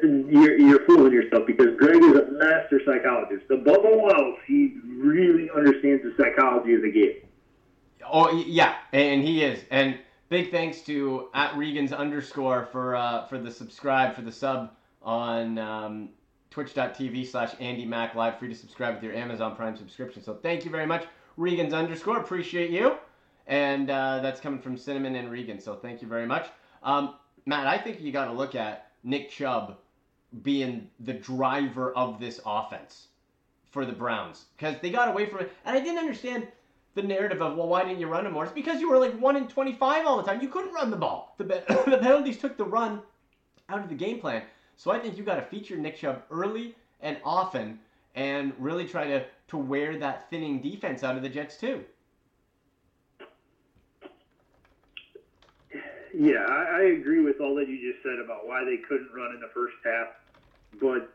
You're, 0.01 0.57
you're 0.57 0.85
fooling 0.85 1.13
yourself 1.13 1.45
because 1.45 1.75
Gregg 1.77 2.01
is 2.01 2.15
a 2.15 2.31
master 2.31 2.81
psychologist. 2.85 3.45
Above 3.49 3.85
all 3.85 4.11
else, 4.11 4.39
he 4.47 4.77
really 4.85 5.49
understands 5.55 6.03
the 6.03 6.13
psychology 6.17 6.73
of 6.73 6.81
the 6.81 6.91
game. 6.91 7.15
Oh 8.11 8.31
yeah, 8.45 8.75
and 8.93 9.23
he 9.23 9.43
is. 9.43 9.63
And 9.69 9.97
big 10.29 10.51
thanks 10.51 10.81
to 10.81 11.29
at 11.33 11.55
Regan's 11.57 11.93
underscore 11.93 12.67
for 12.71 12.95
uh, 12.95 13.27
for 13.27 13.37
the 13.37 13.51
subscribe 13.51 14.15
for 14.15 14.21
the 14.21 14.31
sub 14.31 14.71
on 15.01 15.57
um, 15.57 16.09
twitch.tv 16.49 17.27
slash 17.27 17.53
Andy 17.59 17.85
Mac 17.85 18.15
Live, 18.15 18.37
free 18.39 18.49
to 18.49 18.55
subscribe 18.55 18.95
with 18.95 19.03
your 19.03 19.13
Amazon 19.13 19.55
Prime 19.55 19.75
subscription. 19.75 20.23
So 20.23 20.35
thank 20.35 20.65
you 20.65 20.71
very 20.71 20.85
much, 20.85 21.05
Regan's 21.37 21.73
underscore. 21.73 22.19
Appreciate 22.19 22.69
you. 22.69 22.97
And 23.47 23.89
uh, 23.89 24.19
that's 24.21 24.39
coming 24.39 24.61
from 24.61 24.77
Cinnamon 24.77 25.15
and 25.15 25.31
Regan. 25.31 25.59
So 25.59 25.75
thank 25.75 26.01
you 26.01 26.07
very 26.07 26.25
much. 26.25 26.47
Um, 26.83 27.15
Matt, 27.45 27.67
I 27.67 27.77
think 27.77 27.99
you 27.99 28.11
got 28.11 28.25
to 28.25 28.33
look 28.33 28.55
at 28.55 28.90
Nick 29.03 29.29
Chubb 29.29 29.77
being 30.43 30.89
the 30.99 31.13
driver 31.13 31.91
of 31.93 32.19
this 32.19 32.39
offense 32.45 33.07
for 33.69 33.85
the 33.85 33.91
Browns 33.91 34.45
because 34.57 34.75
they 34.81 34.89
got 34.89 35.09
away 35.09 35.25
from 35.25 35.41
it. 35.41 35.51
And 35.65 35.77
I 35.77 35.79
didn't 35.81 35.99
understand 35.99 36.47
the 36.93 37.01
narrative 37.01 37.41
of 37.41 37.57
well, 37.57 37.67
why 37.67 37.83
didn't 37.83 37.99
you 37.99 38.07
run 38.07 38.25
him 38.25 38.33
more? 38.33 38.43
It's 38.43 38.53
because 38.53 38.79
you 38.79 38.89
were 38.89 38.97
like 38.97 39.17
one 39.19 39.35
in 39.35 39.47
twenty-five 39.47 40.05
all 40.05 40.17
the 40.17 40.23
time. 40.23 40.41
You 40.41 40.49
couldn't 40.49 40.73
run 40.73 40.91
the 40.91 40.97
ball. 40.97 41.35
The, 41.37 41.43
the 41.87 41.97
penalties 42.01 42.37
took 42.37 42.57
the 42.57 42.65
run 42.65 43.01
out 43.69 43.79
of 43.79 43.89
the 43.89 43.95
game 43.95 44.19
plan. 44.19 44.43
So 44.75 44.91
I 44.91 44.99
think 44.99 45.17
you 45.17 45.23
got 45.23 45.35
to 45.35 45.43
feature 45.43 45.77
Nick 45.77 45.97
Chubb 45.97 46.23
early 46.31 46.75
and 47.01 47.17
often, 47.23 47.79
and 48.15 48.53
really 48.57 48.87
try 48.87 49.07
to 49.07 49.25
to 49.49 49.57
wear 49.57 49.97
that 49.97 50.29
thinning 50.29 50.61
defense 50.61 51.03
out 51.03 51.15
of 51.15 51.21
the 51.21 51.29
Jets 51.29 51.57
too. 51.57 51.83
Yeah, 56.13 56.45
I, 56.47 56.79
I 56.79 56.81
agree 56.99 57.21
with 57.21 57.39
all 57.39 57.55
that 57.55 57.67
you 57.67 57.77
just 57.91 58.03
said 58.03 58.19
about 58.23 58.47
why 58.47 58.63
they 58.65 58.77
couldn't 58.87 59.09
run 59.15 59.33
in 59.33 59.39
the 59.39 59.49
first 59.53 59.75
half. 59.85 60.07
But 60.79 61.13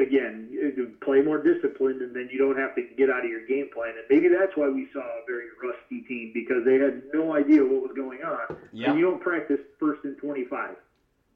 again, 0.00 0.48
you 0.50 0.92
play 1.02 1.20
more 1.22 1.42
disciplined, 1.42 2.02
and 2.02 2.14
then 2.14 2.28
you 2.32 2.38
don't 2.38 2.56
have 2.56 2.74
to 2.76 2.82
get 2.96 3.10
out 3.10 3.24
of 3.24 3.30
your 3.30 3.46
game 3.46 3.68
plan. 3.72 3.90
And 3.96 4.04
maybe 4.10 4.28
that's 4.28 4.56
why 4.56 4.68
we 4.68 4.88
saw 4.92 5.00
a 5.00 5.22
very 5.26 5.46
rusty 5.62 6.00
team 6.02 6.32
because 6.34 6.64
they 6.64 6.74
had 6.78 7.02
no 7.12 7.34
idea 7.34 7.62
what 7.62 7.82
was 7.82 7.92
going 7.94 8.22
on. 8.22 8.56
Yeah. 8.72 8.90
And 8.90 8.98
you 8.98 9.04
don't 9.04 9.20
practice 9.20 9.60
first 9.78 10.00
and 10.04 10.16
25. 10.18 10.76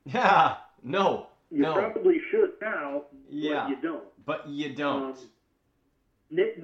Yeah. 0.04 0.56
No. 0.82 1.28
You 1.50 1.62
No. 1.62 1.74
probably 1.74 2.20
should 2.30 2.52
now, 2.60 3.04
Yeah. 3.28 3.64
but 3.64 3.70
you 3.70 3.76
don't. 3.82 4.04
But 4.24 4.48
you 4.48 4.74
don't. 4.74 5.16
Um, 5.16 5.30
Nick, 6.30 6.58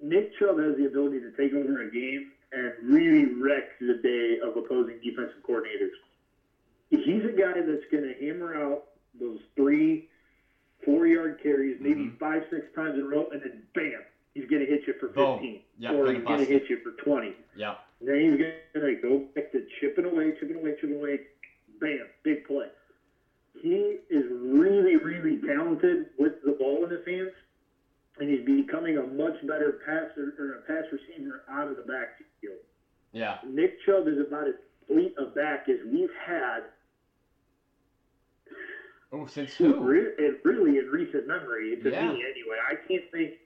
Nick 0.00 0.32
Chubb 0.38 0.58
has 0.58 0.76
the 0.76 0.86
ability 0.86 1.20
to 1.20 1.30
take 1.32 1.54
over 1.54 1.80
a 1.82 1.90
game 1.90 2.32
and 2.52 2.72
really 2.82 3.26
wreck 3.26 3.78
the 3.80 3.94
day 3.94 4.38
of 4.42 4.56
opposing 4.56 4.98
defensive 5.02 5.42
coordinators. 5.48 5.90
He's 6.90 7.24
a 7.24 7.32
guy 7.32 7.60
that's 7.60 7.84
going 7.90 8.04
to 8.04 8.14
hammer 8.20 8.54
out 8.54 8.84
those 9.18 9.40
three, 9.56 10.08
four 10.84 11.06
yard 11.06 11.40
carries, 11.42 11.80
maybe 11.80 12.04
Mhm. 12.04 12.18
five, 12.18 12.44
six 12.50 12.66
times 12.74 12.94
in 12.98 13.04
a 13.04 13.08
row, 13.08 13.28
and 13.30 13.42
then 13.42 13.66
bam, 13.74 14.02
he's 14.34 14.46
going 14.46 14.60
to 14.64 14.66
hit 14.70 14.86
you 14.86 14.92
for 14.94 15.08
Boom. 15.08 15.38
15. 15.38 15.62
Yeah, 15.78 15.94
or 15.94 16.12
he's 16.12 16.22
going 16.22 16.38
to 16.38 16.44
hit 16.44 16.68
you 16.70 16.78
for 16.78 16.92
20. 16.92 17.34
Yeah. 17.56 17.76
And 18.00 18.08
then 18.08 18.20
he's 18.20 18.38
going 18.38 18.94
to 18.96 19.02
go 19.02 19.18
back 19.34 19.50
to 19.52 19.66
chipping 19.80 20.04
away, 20.04 20.32
chipping 20.38 20.56
away, 20.56 20.74
chipping 20.80 20.96
away. 20.96 21.20
Bam, 21.80 22.06
big 22.22 22.44
play. 22.46 22.68
He 23.60 23.98
is 24.10 24.24
really, 24.30 24.96
really 24.96 25.38
talented 25.38 26.10
with 26.18 26.42
the 26.42 26.52
ball 26.52 26.84
in 26.84 26.90
his 26.90 27.04
hands, 27.06 27.32
and 28.18 28.30
he's 28.30 28.44
becoming 28.44 28.96
a 28.98 29.02
much 29.02 29.34
better 29.46 29.72
passer 29.84 30.34
or 30.38 30.54
a 30.54 30.60
pass 30.62 30.84
receiver 30.90 31.42
out 31.50 31.68
of 31.68 31.76
the 31.76 31.82
backfield. 31.82 32.60
Yeah. 33.12 33.36
Nick 33.46 33.78
Chubb 33.84 34.08
is 34.08 34.18
about 34.18 34.48
as 34.48 34.54
complete 34.86 35.14
a 35.18 35.26
back 35.26 35.68
as 35.68 35.76
we've 35.86 36.08
had, 36.24 36.60
Oh, 39.12 39.26
since 39.26 39.54
who? 39.56 39.78
re- 39.80 40.12
and 40.18 40.36
really 40.44 40.78
in 40.78 40.86
recent 40.86 41.26
memory, 41.26 41.76
to 41.76 41.90
Yeah. 41.90 42.12
me 42.12 42.24
anyway. 42.24 42.58
I 42.66 42.74
can't 42.74 43.08
think 43.10 43.38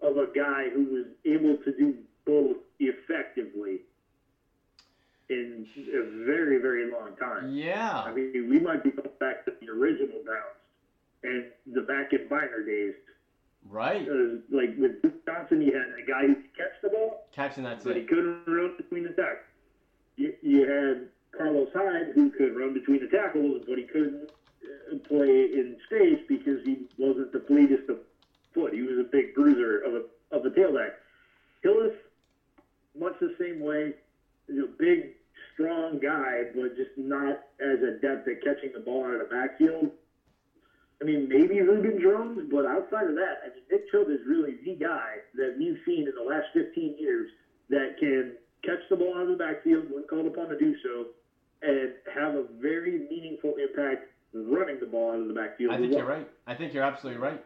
of 0.00 0.16
a 0.18 0.26
guy 0.26 0.68
who 0.70 0.84
was 0.84 1.06
able 1.24 1.56
to 1.56 1.72
do 1.72 1.96
both 2.24 2.56
effectively 2.80 3.80
in 5.28 5.66
a 5.92 6.24
very, 6.24 6.58
very 6.58 6.90
long 6.90 7.16
time. 7.16 7.48
Yeah. 7.50 8.02
I 8.02 8.12
mean, 8.12 8.48
we 8.48 8.58
might 8.60 8.82
be 8.84 8.90
going 8.90 9.10
back 9.18 9.44
to 9.46 9.52
the 9.60 9.70
original 9.70 10.22
Browns 10.22 10.56
and 11.24 11.46
the 11.66 11.82
back 11.82 12.12
in 12.12 12.28
Byner 12.28 12.62
days. 12.62 12.94
Right. 13.68 14.06
Uh, 14.08 14.38
like 14.50 14.70
with 14.76 14.92
Johnson, 15.26 15.60
you 15.60 15.72
had 15.72 15.88
a 15.98 16.06
guy 16.06 16.26
who 16.26 16.34
could 16.34 16.56
catch 16.56 16.80
the 16.82 16.88
ball, 16.88 17.24
Catching 17.32 17.64
that 17.64 17.82
but 17.82 17.96
he 17.96 18.02
couldn't 18.02 18.46
run 18.46 18.72
between 18.76 19.04
the 19.04 19.10
tackles. 19.10 19.40
You, 20.16 20.32
you 20.40 20.60
had 20.60 21.08
Carlos 21.36 21.68
Hyde, 21.74 22.12
who 22.14 22.30
could 22.30 22.56
run 22.56 22.72
between 22.72 23.00
the 23.00 23.08
tackles, 23.08 23.62
but 23.66 23.76
he 23.78 23.84
couldn't 23.84 24.30
uh, 24.64 24.96
play 25.08 25.44
in 25.52 25.76
space 25.84 26.18
because 26.28 26.60
he 26.64 26.78
wasn't 26.96 27.32
the 27.32 27.40
fleetest 27.40 27.88
of 27.88 27.98
foot. 28.54 28.72
He 28.72 28.82
was 28.82 28.98
a 28.98 29.04
big 29.04 29.34
bruiser 29.34 29.78
of 29.78 29.94
a 29.94 30.02
of 30.34 30.44
a 30.44 30.50
tailback. 30.50 30.90
Hillis, 31.62 31.92
much 32.98 33.14
the 33.20 33.30
same 33.38 33.60
way. 33.60 33.92
He's 34.46 34.58
a 34.58 34.68
big, 34.78 35.10
strong 35.52 35.98
guy, 35.98 36.44
but 36.54 36.76
just 36.76 36.90
not 36.96 37.40
as 37.60 37.80
adept 37.82 38.28
at 38.28 38.42
catching 38.42 38.70
the 38.72 38.80
ball 38.80 39.04
out 39.04 39.14
of 39.14 39.18
the 39.20 39.34
backfield. 39.34 39.90
I 41.00 41.04
mean, 41.04 41.28
maybe 41.28 41.60
Ruben 41.60 42.00
Jones, 42.00 42.48
but 42.50 42.64
outside 42.64 43.08
of 43.08 43.16
that, 43.16 43.44
I 43.44 43.54
mean, 43.54 43.64
Nick 43.70 43.90
Chubb 43.92 44.08
is 44.08 44.20
really 44.26 44.56
the 44.64 44.74
guy 44.74 45.20
that 45.34 45.56
we've 45.58 45.76
seen 45.84 46.08
in 46.08 46.14
the 46.16 46.24
last 46.24 46.46
15 46.54 46.96
years 46.98 47.28
that 47.68 47.96
can 48.00 48.32
catch 48.64 48.80
the 48.88 48.96
ball 48.96 49.14
out 49.16 49.22
of 49.22 49.28
the 49.28 49.44
backfield 49.44 49.84
when 49.90 50.04
called 50.04 50.26
upon 50.26 50.48
to 50.48 50.58
do 50.58 50.74
so 50.82 51.06
and 51.62 51.92
have 52.14 52.34
a 52.34 52.44
very 52.60 53.06
meaningful 53.10 53.54
impact 53.60 54.08
running 54.32 54.78
the 54.80 54.86
ball 54.86 55.12
out 55.12 55.20
of 55.20 55.28
the 55.28 55.34
backfield. 55.34 55.72
I 55.72 55.78
think 55.78 55.92
you're 55.92 56.04
right. 56.04 56.28
I 56.46 56.54
think 56.54 56.72
you're 56.72 56.84
absolutely 56.84 57.20
right. 57.20 57.44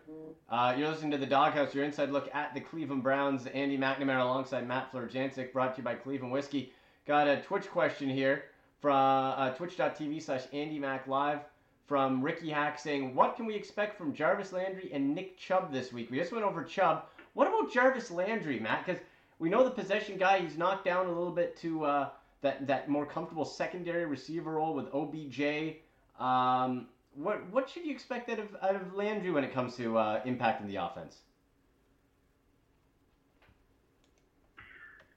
Uh, 0.49 0.75
you're 0.77 0.89
listening 0.89 1.11
to 1.13 1.19
the 1.19 1.27
Doghouse, 1.27 1.75
your 1.75 1.85
inside 1.85 2.11
look 2.11 2.29
at 2.35 2.55
the 2.55 2.61
Cleveland 2.61 3.03
Browns. 3.03 3.47
Andy 3.47 3.79
McNamara 3.79 4.23
alongside 4.23 4.67
Matt 4.67 4.93
Florjancic, 4.93 5.53
brought 5.53 5.75
to 5.75 5.81
you 5.81 5.85
by 5.85 5.95
Cleveland 5.95 6.33
Whiskey. 6.33 6.73
Got 7.07 7.29
a 7.29 7.41
Twitch 7.43 7.69
question 7.69 8.09
here 8.09 8.45
from 8.81 8.97
uh, 9.37 9.51
twitch.tv 9.51 10.23
slash 10.23 10.45
Andy 10.53 10.81
Live 11.07 11.41
from 11.91 12.23
Ricky 12.23 12.51
Hack 12.51 12.79
saying, 12.79 13.17
What 13.17 13.35
can 13.35 13.47
we 13.47 13.57
expect 13.57 13.99
from 13.99 14.15
Jarvis 14.15 14.53
Landry 14.53 14.93
and 14.93 15.13
Nick 15.13 15.37
Chubb 15.37 15.73
this 15.73 15.93
week? 15.93 16.09
We 16.09 16.19
just 16.19 16.31
went 16.31 16.45
over 16.45 16.63
Chubb. 16.63 17.07
What 17.35 17.49
about 17.49 17.73
Jarvis 17.73 18.13
Landry, 18.13 18.61
Matt? 18.61 18.87
Because 18.87 19.03
we 19.41 19.49
know 19.49 19.65
the 19.65 19.73
possession 19.73 20.17
guy, 20.17 20.39
he's 20.39 20.57
knocked 20.57 20.85
down 20.85 21.07
a 21.07 21.09
little 21.09 21.33
bit 21.33 21.57
to 21.63 21.85
uh, 21.85 22.09
that, 22.43 22.65
that 22.69 22.89
more 22.89 23.05
comfortable 23.05 23.45
secondary 23.45 24.07
receiver 24.07 24.53
role 24.53 24.73
with 24.73 24.87
OBJ. 24.95 25.79
Um, 26.21 26.87
what 27.17 27.45
what 27.51 27.69
should 27.69 27.85
you 27.85 27.91
expect 27.91 28.31
out 28.31 28.39
of 28.39 28.57
out 28.63 28.77
of 28.77 28.95
Landry 28.95 29.33
when 29.33 29.43
it 29.43 29.53
comes 29.53 29.75
to 29.79 29.99
uh, 29.99 30.23
impacting 30.23 30.69
the 30.69 30.77
offense? 30.77 31.17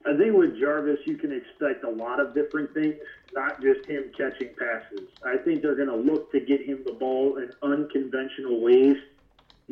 I 0.06 0.16
think 0.16 0.36
with 0.36 0.58
Jarvis, 0.60 0.98
you 1.06 1.16
can 1.16 1.32
expect 1.32 1.82
a 1.84 1.88
lot 1.88 2.20
of 2.20 2.34
different 2.34 2.74
things, 2.74 2.96
not 3.32 3.60
just 3.62 3.86
him 3.86 4.12
catching 4.16 4.50
passes. 4.58 5.08
I 5.24 5.38
think 5.38 5.62
they're 5.62 5.76
going 5.76 5.88
to 5.88 5.96
look 5.96 6.30
to 6.32 6.40
get 6.40 6.62
him 6.62 6.82
the 6.84 6.92
ball 6.92 7.38
in 7.38 7.50
unconventional 7.62 8.60
ways 8.60 8.96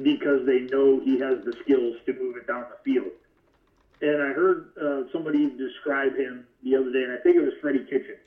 because 0.02 0.46
they 0.46 0.60
know 0.60 1.00
he 1.00 1.18
has 1.18 1.44
the 1.44 1.52
skills 1.62 1.96
to 2.06 2.14
move 2.14 2.36
it 2.36 2.46
down 2.46 2.64
the 2.70 2.78
field. 2.82 3.12
And 4.00 4.22
I 4.22 4.32
heard 4.32 4.70
uh, 4.80 5.12
somebody 5.12 5.50
describe 5.50 6.16
him 6.16 6.46
the 6.64 6.76
other 6.76 6.90
day, 6.90 7.02
and 7.02 7.12
I 7.12 7.22
think 7.22 7.36
it 7.36 7.42
was 7.42 7.52
Freddie 7.60 7.84
Kitchens, 7.84 8.26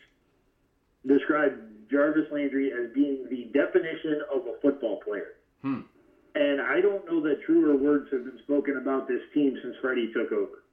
describe 1.07 1.59
Jarvis 1.89 2.31
Landry 2.31 2.71
as 2.71 2.93
being 2.93 3.25
the 3.29 3.49
definition 3.51 4.21
of 4.33 4.41
a 4.45 4.59
football 4.61 5.01
player. 5.01 5.33
Hmm. 5.63 5.81
And 6.35 6.61
I 6.61 6.81
don't 6.81 7.05
know 7.07 7.21
that 7.21 7.41
truer 7.45 7.75
words 7.75 8.09
have 8.11 8.25
been 8.25 8.39
spoken 8.43 8.77
about 8.77 9.07
this 9.07 9.21
team 9.33 9.57
since 9.61 9.75
Freddie 9.81 10.11
took 10.13 10.31
over. 10.31 10.63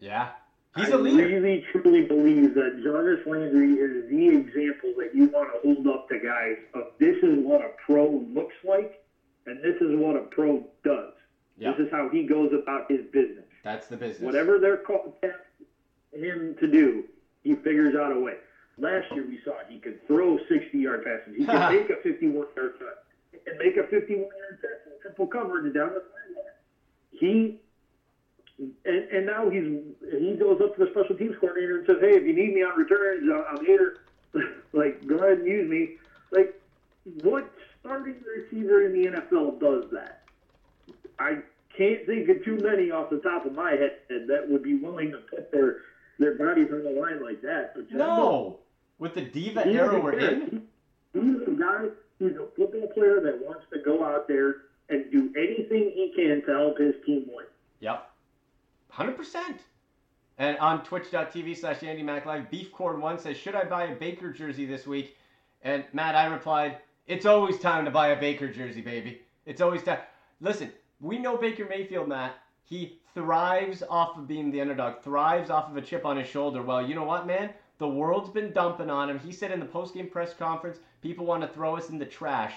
Yeah, 0.00 0.30
he's 0.76 0.90
I 0.90 0.94
a 0.94 0.98
leader. 0.98 1.26
really 1.26 1.64
truly 1.72 2.02
believe 2.02 2.54
that 2.54 2.80
Jarvis 2.82 3.20
Landry 3.26 3.72
is 3.72 4.08
the 4.08 4.28
example 4.28 4.92
that 4.98 5.14
you 5.14 5.26
want 5.26 5.50
to 5.52 5.58
hold 5.62 5.86
up 5.86 6.08
to 6.08 6.18
guys 6.18 6.56
of 6.74 6.84
this 6.98 7.16
is 7.22 7.38
what 7.38 7.60
a 7.60 7.70
pro 7.84 8.06
looks 8.34 8.54
like 8.64 9.00
and 9.46 9.62
this 9.62 9.76
is 9.80 9.94
what 9.94 10.16
a 10.16 10.20
pro 10.22 10.62
does. 10.84 11.12
Yeah, 11.58 11.72
This 11.72 11.86
is 11.86 11.90
how 11.90 12.08
he 12.08 12.22
goes 12.24 12.52
about 12.52 12.90
his 12.90 13.04
business. 13.12 13.44
that's 13.64 13.86
the 13.86 13.96
business. 13.96 14.24
Whatever 14.26 14.58
they're 14.58 14.76
called 14.76 15.12
him 16.12 16.54
to 16.60 16.66
do, 16.66 17.04
he 17.42 17.54
figures 17.54 17.94
out 17.94 18.12
a 18.12 18.18
way. 18.18 18.34
Last 18.78 19.06
year 19.12 19.24
we 19.26 19.38
saw 19.44 19.52
he 19.68 19.78
could 19.78 20.04
throw 20.06 20.36
60 20.48 20.76
yard 20.78 21.02
passes. 21.02 21.34
He 21.36 21.46
could 21.46 21.68
make 21.70 21.88
a 21.90 21.96
51 22.02 22.44
yard 22.56 22.72
cut 22.78 23.04
and 23.46 23.58
make 23.58 23.76
a 23.76 23.84
51 23.84 24.18
yard 24.18 24.58
pass 24.60 24.70
in 24.86 24.92
triple 25.00 25.26
coverage 25.26 25.72
down 25.72 25.94
the 25.94 26.02
sideline. 26.02 26.52
He 27.10 27.56
and, 28.58 28.74
and 28.84 29.26
now 29.26 29.50
he's 29.50 29.82
he 30.18 30.34
goes 30.34 30.60
up 30.62 30.76
to 30.76 30.84
the 30.84 30.90
special 30.90 31.16
teams 31.16 31.36
coordinator 31.40 31.78
and 31.78 31.86
says, 31.86 31.96
"Hey, 32.00 32.16
if 32.16 32.24
you 32.24 32.34
need 32.34 32.54
me 32.54 32.62
on 32.62 32.78
returns, 32.78 33.28
uh, 33.30 33.44
I'm 33.50 33.64
here. 33.64 33.98
like, 34.72 35.06
go 35.06 35.16
ahead 35.16 35.38
and 35.38 35.46
use 35.46 35.68
me." 35.68 35.96
Like, 36.32 36.58
what 37.22 37.52
starting 37.80 38.16
receiver 38.24 38.86
in 38.86 38.92
the 38.92 39.08
NFL 39.08 39.60
does 39.60 39.90
that? 39.92 40.22
I 41.18 41.38
can't 41.76 42.06
think 42.06 42.28
of 42.28 42.44
too 42.44 42.58
many 42.62 42.90
off 42.90 43.10
the 43.10 43.18
top 43.18 43.44
of 43.44 43.52
my 43.52 43.72
head 43.72 43.98
that 44.08 44.48
would 44.48 44.62
be 44.62 44.74
willing 44.74 45.12
to 45.12 45.18
put 45.18 45.52
their 45.52 45.76
their 46.18 46.34
bodies 46.34 46.68
on 46.72 46.82
the 46.82 46.90
line 46.90 47.22
like 47.22 47.42
that. 47.42 47.74
But 47.74 47.90
no, 47.92 48.58
with 48.98 49.14
the 49.14 49.22
diva 49.22 49.62
He's 49.64 49.76
era 49.76 50.00
we're 50.00 50.18
in. 50.18 50.62
He's 51.12 51.42
a 51.46 51.50
guy. 51.50 51.86
He's 52.18 52.36
a 52.36 52.46
football 52.56 52.88
player 52.94 53.20
that 53.20 53.38
wants 53.44 53.64
to 53.72 53.80
go 53.80 54.02
out 54.02 54.26
there 54.28 54.56
and 54.88 55.10
do 55.10 55.30
anything 55.36 55.92
he 55.94 56.12
can 56.16 56.42
to 56.46 56.52
help 56.52 56.78
his 56.78 56.94
team 57.04 57.26
win. 57.28 57.46
Yep, 57.80 58.08
hundred 58.96 59.16
percent. 59.16 59.60
And 60.38 60.58
on 60.58 60.84
twitch.tv 60.84 61.56
slash 61.56 61.82
Andy 61.82 62.02
Mac 62.02 62.24
Live, 62.24 62.50
Beefcord 62.50 63.00
One 63.00 63.18
says, 63.18 63.36
"Should 63.36 63.54
I 63.54 63.64
buy 63.64 63.84
a 63.84 63.94
Baker 63.94 64.32
jersey 64.32 64.64
this 64.64 64.86
week?" 64.86 65.16
And 65.62 65.84
Matt, 65.92 66.14
I 66.14 66.26
replied, 66.26 66.78
"It's 67.06 67.26
always 67.26 67.58
time 67.58 67.84
to 67.84 67.90
buy 67.90 68.08
a 68.08 68.20
Baker 68.20 68.48
jersey, 68.48 68.80
baby. 68.80 69.20
It's 69.44 69.60
always 69.60 69.82
time." 69.82 70.00
Listen, 70.40 70.72
we 71.00 71.18
know 71.18 71.36
Baker 71.36 71.66
Mayfield, 71.66 72.08
Matt. 72.08 72.36
He 72.64 72.98
thrives 73.14 73.82
off 73.88 74.16
of 74.16 74.26
being 74.26 74.50
the 74.50 74.60
underdog, 74.60 75.02
thrives 75.02 75.50
off 75.50 75.70
of 75.70 75.76
a 75.76 75.82
chip 75.82 76.04
on 76.04 76.16
his 76.16 76.28
shoulder. 76.28 76.62
Well, 76.62 76.86
you 76.86 76.94
know 76.94 77.04
what, 77.04 77.26
man? 77.26 77.50
The 77.78 77.88
world's 77.88 78.30
been 78.30 78.52
dumping 78.52 78.90
on 78.90 79.10
him. 79.10 79.18
He 79.18 79.32
said 79.32 79.52
in 79.52 79.60
the 79.60 79.66
post-game 79.66 80.08
press 80.08 80.32
conference, 80.32 80.78
people 81.02 81.26
want 81.26 81.42
to 81.42 81.48
throw 81.48 81.76
us 81.76 81.90
in 81.90 81.98
the 81.98 82.06
trash. 82.06 82.54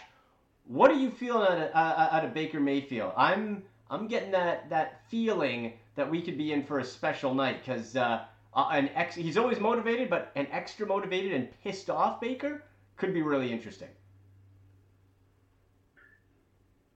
What 0.65 0.91
are 0.91 0.95
you 0.95 1.11
feeling 1.11 1.47
out 1.47 1.57
of, 1.57 1.69
uh, 1.73 2.09
out 2.11 2.25
of 2.25 2.33
Baker 2.33 2.59
Mayfield? 2.59 3.13
I'm 3.17 3.63
I'm 3.89 4.07
getting 4.07 4.31
that 4.31 4.69
that 4.69 5.01
feeling 5.09 5.73
that 5.99 6.09
we 6.09 6.21
could 6.21 6.37
be 6.37 6.53
in 6.53 6.63
for 6.63 6.79
a 6.79 6.83
special 6.83 7.33
night 7.33 7.57
because 7.59 7.97
uh, 7.97 8.23
uh, 8.53 8.69
an 8.71 8.89
ex 8.95 9.15
he's 9.15 9.37
always 9.37 9.59
motivated, 9.59 10.09
but 10.09 10.31
an 10.35 10.47
extra 10.49 10.87
motivated 10.87 11.33
and 11.33 11.49
pissed 11.61 11.89
off 11.89 12.21
Baker 12.21 12.63
could 12.95 13.13
be 13.13 13.21
really 13.21 13.51
interesting. 13.51 13.89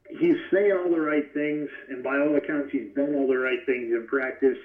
He's 0.10 0.38
saying 0.54 0.72
all 0.72 0.90
the 0.90 1.02
right 1.02 1.34
things, 1.34 1.70
and 1.90 2.02
by 2.02 2.18
all 2.18 2.34
accounts, 2.38 2.72
he's 2.72 2.94
done 2.96 3.14
all 3.16 3.28
the 3.28 3.38
right 3.38 3.60
things 3.66 3.92
in 3.92 4.08
practice. 4.08 4.58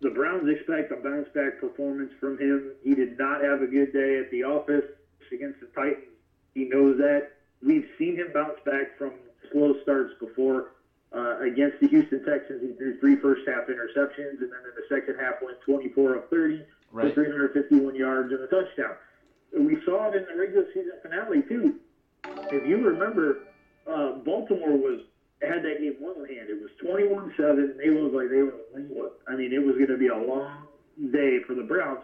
The 0.00 0.10
Browns 0.10 0.48
expect 0.48 0.90
a 0.90 0.96
bounce 0.96 1.28
back 1.34 1.60
performance 1.60 2.12
from 2.18 2.38
him. 2.38 2.70
He 2.82 2.94
did 2.94 3.18
not 3.18 3.42
have 3.42 3.60
a 3.60 3.66
good 3.66 3.92
day 3.92 4.18
at 4.18 4.30
the 4.30 4.44
office 4.44 4.84
against 5.30 5.60
the 5.60 5.66
Titans. 5.74 6.14
He 6.54 6.64
knows 6.64 6.96
that. 6.98 7.32
We've 7.62 7.86
seen 7.98 8.16
him 8.16 8.28
bounce 8.32 8.60
back 8.64 8.96
from 8.96 9.12
slow 9.52 9.74
starts 9.82 10.14
before. 10.20 10.70
Uh, 11.10 11.38
against 11.40 11.80
the 11.80 11.88
Houston 11.88 12.22
Texans, 12.22 12.60
he 12.60 12.72
threw 12.74 12.98
three 12.98 13.16
first 13.16 13.40
half 13.46 13.66
interceptions, 13.66 14.40
and 14.40 14.50
then 14.52 14.60
in 14.68 14.74
the 14.76 14.84
second 14.90 15.16
half 15.18 15.40
went 15.40 15.58
24 15.62 16.14
of 16.16 16.28
30 16.28 16.58
for 16.58 16.64
Right. 16.96 17.14
351 17.14 17.94
yards 17.94 18.30
and 18.32 18.40
a 18.42 18.46
touchdown. 18.46 18.94
We 19.56 19.78
saw 19.84 20.08
it 20.08 20.14
in 20.16 20.24
the 20.30 20.38
regular 20.38 20.66
season 20.74 20.92
finale 21.02 21.42
too. 21.42 21.74
If 22.52 22.66
you 22.66 22.84
remember, 22.86 23.38
uh, 23.86 24.12
Baltimore 24.12 24.76
was 24.76 25.00
had 25.40 25.62
that 25.62 25.78
game 25.80 25.94
one 25.98 26.16
hand. 26.26 26.50
It 26.50 26.60
was 26.60 26.70
21-7. 26.82 27.76
They 27.78 27.90
looked 27.90 28.14
like 28.14 28.28
they 28.28 28.42
were 28.42 28.52
winless. 28.74 29.12
I 29.26 29.34
mean, 29.36 29.52
it 29.52 29.62
was 29.62 29.76
going 29.76 29.88
to 29.88 29.96
be 29.96 30.08
a 30.08 30.16
long 30.16 30.66
day 31.12 31.38
for 31.46 31.54
the 31.54 31.62
Browns. 31.62 32.00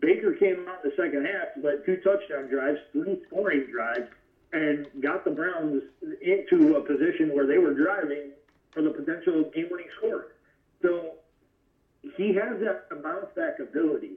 Baker 0.00 0.32
came 0.32 0.66
out 0.68 0.82
in 0.82 0.90
the 0.90 0.96
second 0.96 1.24
half, 1.26 1.48
led 1.62 1.84
two 1.84 1.96
touchdown 1.98 2.48
drives, 2.48 2.78
three 2.92 3.20
scoring 3.28 3.66
drives, 3.70 4.08
and 4.54 4.86
got 5.02 5.24
the 5.24 5.30
Browns 5.32 5.82
into 6.22 6.76
a 6.76 6.80
position 6.80 7.34
where 7.34 7.46
they 7.46 7.58
were 7.58 7.74
driving 7.74 8.30
for 8.72 8.82
the 8.82 8.90
potential 8.90 9.50
game-winning 9.54 9.88
score. 9.98 10.28
So 10.80 11.14
he 12.16 12.28
has 12.34 12.60
that 12.60 12.88
bounce 13.02 13.26
back 13.34 13.58
ability, 13.58 14.12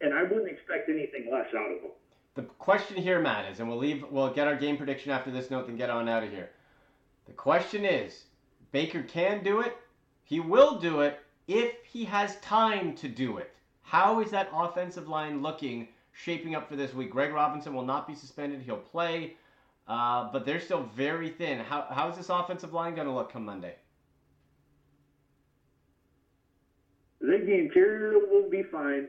and 0.00 0.14
I 0.14 0.22
wouldn't 0.22 0.48
expect 0.48 0.88
anything 0.88 1.28
less 1.32 1.48
out 1.56 1.72
of 1.72 1.82
him. 1.82 1.90
The 2.34 2.42
question 2.42 2.96
here, 2.96 3.20
Matt, 3.20 3.50
is, 3.50 3.58
and 3.58 3.68
we'll 3.68 3.78
leave. 3.78 4.04
We'll 4.10 4.32
get 4.32 4.46
our 4.46 4.56
game 4.56 4.76
prediction 4.76 5.10
after 5.10 5.30
this 5.30 5.50
note, 5.50 5.66
then 5.66 5.76
get 5.76 5.90
on 5.90 6.08
out 6.08 6.22
of 6.22 6.30
here. 6.30 6.50
The 7.26 7.32
question 7.32 7.84
is, 7.84 8.24
Baker 8.70 9.02
can 9.02 9.42
do 9.42 9.60
it. 9.60 9.76
He 10.24 10.40
will 10.40 10.78
do 10.78 11.00
it 11.00 11.20
if 11.48 11.72
he 11.84 12.04
has 12.04 12.36
time 12.36 12.94
to 12.96 13.08
do 13.08 13.38
it. 13.38 13.50
How 13.82 14.20
is 14.20 14.30
that 14.30 14.48
offensive 14.54 15.08
line 15.08 15.42
looking, 15.42 15.88
shaping 16.12 16.54
up 16.54 16.68
for 16.68 16.76
this 16.76 16.94
week? 16.94 17.10
Greg 17.10 17.32
Robinson 17.32 17.74
will 17.74 17.84
not 17.84 18.06
be 18.06 18.14
suspended. 18.14 18.62
He'll 18.62 18.76
play, 18.76 19.36
uh, 19.88 20.30
but 20.32 20.46
they're 20.46 20.60
still 20.60 20.84
very 20.96 21.30
thin. 21.30 21.58
How, 21.58 21.86
how 21.90 22.08
is 22.08 22.16
this 22.16 22.28
offensive 22.28 22.72
line 22.72 22.94
going 22.94 23.06
to 23.06 23.12
look 23.12 23.32
come 23.32 23.44
Monday? 23.44 23.74
I 27.22 27.30
think 27.30 27.46
the 27.46 27.58
interior 27.58 28.18
will 28.18 28.50
be 28.50 28.62
fine. 28.64 29.08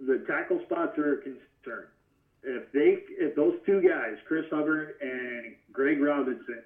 The 0.00 0.24
tackle 0.26 0.60
spots 0.66 0.98
are 0.98 1.14
a 1.14 1.22
concern. 1.22 1.86
If 2.42 2.70
they, 2.72 2.98
if 3.18 3.34
those 3.34 3.54
two 3.64 3.80
guys, 3.80 4.16
Chris 4.26 4.44
Hubbard 4.50 4.94
and 5.00 5.54
Greg 5.72 6.00
Robinson, 6.00 6.62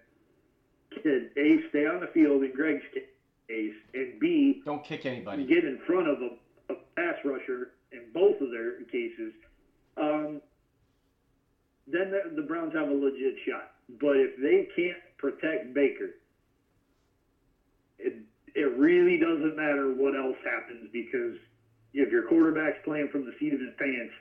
can 1.03 1.31
a 1.37 1.59
stay 1.69 1.87
on 1.87 2.01
the 2.01 2.09
field 2.09 2.43
in 2.43 2.53
Greg's 2.53 2.83
case, 2.93 3.73
and 3.95 4.19
b 4.21 4.61
don't 4.65 4.85
kick 4.85 5.07
anybody, 5.07 5.47
get 5.47 5.65
in 5.65 5.79
front 5.87 6.09
of 6.09 6.19
a, 6.21 6.73
a 6.73 6.77
pass 6.97 7.17
rusher 7.25 7.71
in 7.93 8.01
both 8.13 8.41
of 8.41 8.51
their 8.51 8.83
cases, 8.85 9.33
um, 9.97 10.41
then 11.93 12.11
the, 12.11 12.37
the 12.37 12.47
Browns 12.47 12.75
have 12.75 12.89
a 12.89 12.95
legit 12.95 13.35
shot. 13.47 13.73
But 14.01 14.17
if 14.17 14.37
they 14.41 14.69
can't 14.77 14.99
protect 15.19 15.75
Baker, 15.75 16.11
it 17.99 18.15
it 18.55 18.79
really 18.79 19.19
doesn't 19.19 19.57
matter 19.57 19.93
what 19.95 20.17
else 20.17 20.37
happens 20.45 20.89
because 20.93 21.37
if 21.93 22.11
your 22.11 22.27
quarterback's 22.29 22.79
playing 22.85 23.09
from 23.11 23.25
the 23.25 23.33
seat 23.39 23.53
of 23.55 23.61
his 23.61 23.71
pants, 23.79 24.13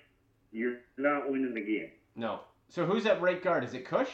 you're 0.52 0.78
not 0.98 1.30
winning 1.30 1.54
the 1.54 1.62
game. 1.62 1.90
No. 2.16 2.42
So 2.68 2.86
who's 2.86 3.06
at 3.06 3.22
right 3.22 3.42
guard? 3.42 3.64
Is 3.64 3.74
it 3.74 3.86
Cush? 3.86 4.10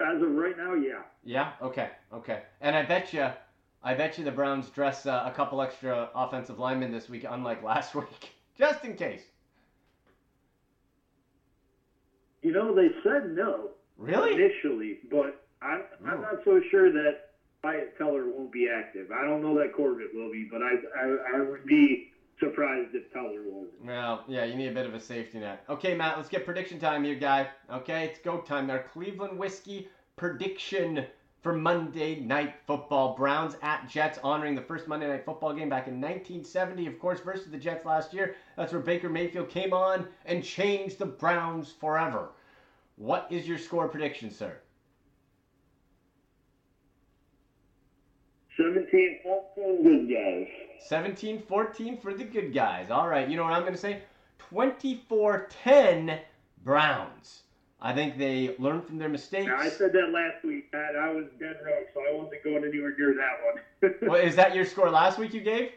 As 0.00 0.20
of 0.20 0.30
right 0.32 0.56
now, 0.56 0.74
yeah. 0.74 1.02
Yeah. 1.24 1.52
Okay. 1.62 1.90
Okay. 2.12 2.42
And 2.60 2.74
I 2.74 2.82
bet 2.82 3.12
you, 3.12 3.28
I 3.82 3.94
bet 3.94 4.18
you 4.18 4.24
the 4.24 4.32
Browns 4.32 4.68
dress 4.70 5.06
uh, 5.06 5.24
a 5.26 5.30
couple 5.30 5.62
extra 5.62 6.10
offensive 6.14 6.58
linemen 6.58 6.90
this 6.90 7.08
week, 7.08 7.24
unlike 7.28 7.62
last 7.62 7.94
week, 7.94 8.30
just 8.58 8.84
in 8.84 8.94
case. 8.94 9.22
You 12.42 12.52
know, 12.52 12.74
they 12.74 12.90
said 13.02 13.30
no. 13.34 13.70
Really? 13.96 14.32
Initially, 14.32 14.98
but 15.10 15.40
I'm 15.60 15.82
I'm 16.06 16.20
not 16.20 16.40
so 16.44 16.60
sure 16.70 16.90
that 16.90 17.18
Wyatt 17.62 17.96
Teller 17.96 18.26
won't 18.26 18.50
be 18.50 18.68
active. 18.68 19.12
I 19.12 19.24
don't 19.24 19.42
know 19.42 19.56
that 19.58 19.72
Corbett 19.72 20.08
will 20.12 20.30
be, 20.30 20.44
but 20.50 20.60
I 20.62 20.72
I, 20.96 21.36
I 21.36 21.40
would 21.40 21.64
be 21.64 22.08
surprised 22.40 22.94
if 22.94 23.12
Teller 23.12 23.42
won't. 23.46 23.68
Well, 23.84 24.24
yeah, 24.26 24.44
you 24.44 24.56
need 24.56 24.68
a 24.68 24.72
bit 24.72 24.86
of 24.86 24.94
a 24.94 25.00
safety 25.00 25.38
net. 25.38 25.62
Okay, 25.68 25.94
Matt, 25.94 26.16
let's 26.16 26.28
get 26.28 26.44
prediction 26.44 26.80
time 26.80 27.04
here, 27.04 27.14
guy. 27.14 27.48
Okay, 27.70 28.06
it's 28.06 28.18
go 28.18 28.38
time. 28.38 28.70
Our 28.70 28.82
Cleveland 28.82 29.38
Whiskey 29.38 29.88
prediction 30.16 31.06
for 31.42 31.52
Monday 31.52 32.20
Night 32.20 32.54
Football. 32.66 33.16
Browns 33.16 33.56
at 33.62 33.88
Jets, 33.88 34.18
honoring 34.22 34.54
the 34.54 34.62
first 34.62 34.86
Monday 34.86 35.08
Night 35.08 35.24
Football 35.24 35.52
game 35.52 35.68
back 35.68 35.88
in 35.88 36.00
1970, 36.00 36.86
of 36.86 36.98
course, 36.98 37.20
versus 37.20 37.50
the 37.50 37.58
Jets 37.58 37.84
last 37.84 38.14
year. 38.14 38.36
That's 38.56 38.72
where 38.72 38.80
Baker 38.80 39.08
Mayfield 39.08 39.48
came 39.48 39.72
on 39.72 40.06
and 40.24 40.44
changed 40.44 40.98
the 40.98 41.06
Browns 41.06 41.72
forever. 41.72 42.30
What 42.96 43.26
is 43.30 43.48
your 43.48 43.58
score 43.58 43.88
prediction, 43.88 44.30
sir? 44.30 44.56
17 48.56 49.18
14 49.22 49.82
good 49.82 50.14
guys. 50.14 50.46
17 50.86 51.42
14 51.48 51.98
for 51.98 52.14
the 52.14 52.24
good 52.24 52.54
guys. 52.54 52.90
All 52.90 53.08
right, 53.08 53.28
you 53.28 53.36
know 53.36 53.44
what 53.44 53.54
I'm 53.54 53.62
going 53.62 53.72
to 53.72 53.78
say? 53.78 54.02
24 54.38 55.48
10 55.64 56.20
Browns. 56.62 57.41
I 57.84 57.92
think 57.92 58.16
they 58.16 58.54
learned 58.60 58.84
from 58.84 58.96
their 58.96 59.08
mistakes. 59.08 59.48
Now, 59.48 59.58
I 59.58 59.68
said 59.68 59.92
that 59.92 60.10
last 60.12 60.44
week, 60.44 60.70
Pat. 60.70 60.94
I 60.94 61.10
was 61.10 61.24
dead 61.40 61.58
wrong, 61.64 61.84
so 61.92 62.00
I 62.00 62.14
wasn't 62.14 62.44
going 62.44 62.64
anywhere 62.64 62.94
near 62.96 63.14
that 63.14 63.90
one. 63.90 63.94
well, 64.10 64.20
is 64.20 64.36
that 64.36 64.54
your 64.54 64.64
score 64.64 64.88
last 64.88 65.18
week 65.18 65.34
you 65.34 65.40
gave? 65.40 65.72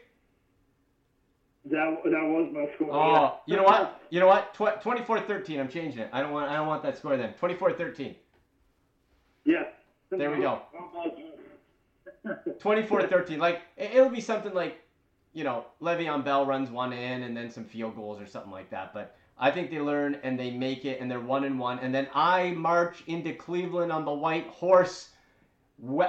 That, 1.64 1.98
that 2.04 2.22
was 2.22 2.48
my 2.52 2.72
score. 2.76 2.92
Oh, 2.92 3.12
yeah. 3.12 3.32
you 3.46 3.56
know 3.56 3.64
what? 3.64 4.00
You 4.10 4.20
know 4.20 4.28
what? 4.28 4.54
24-13. 4.54 5.58
I'm 5.58 5.68
changing 5.68 5.98
it. 5.98 6.08
I 6.12 6.20
don't 6.20 6.30
want. 6.30 6.48
I 6.48 6.54
don't 6.54 6.68
want 6.68 6.84
that 6.84 6.96
score 6.96 7.16
then. 7.16 7.34
24-13. 7.40 8.14
Yeah. 9.44 9.64
There 10.10 10.30
we 10.30 10.38
go. 10.38 10.60
24-13. 12.60 13.38
Like 13.38 13.62
it'll 13.76 14.08
be 14.08 14.20
something 14.20 14.54
like, 14.54 14.80
you 15.32 15.42
know, 15.42 15.64
Le'Veon 15.82 16.24
Bell 16.24 16.46
runs 16.46 16.70
one 16.70 16.92
in 16.92 17.24
and 17.24 17.36
then 17.36 17.50
some 17.50 17.64
field 17.64 17.96
goals 17.96 18.20
or 18.20 18.26
something 18.26 18.52
like 18.52 18.70
that. 18.70 18.94
But 18.94 19.16
I 19.38 19.50
think 19.50 19.70
they 19.70 19.80
learn 19.80 20.18
and 20.22 20.38
they 20.38 20.50
make 20.50 20.84
it 20.84 21.00
and 21.00 21.10
they're 21.10 21.20
one 21.20 21.44
and 21.44 21.58
one. 21.58 21.78
And 21.80 21.94
then 21.94 22.08
I 22.14 22.52
march 22.52 23.02
into 23.06 23.34
Cleveland 23.34 23.92
on 23.92 24.04
the 24.04 24.12
white 24.12 24.46
horse, 24.46 25.10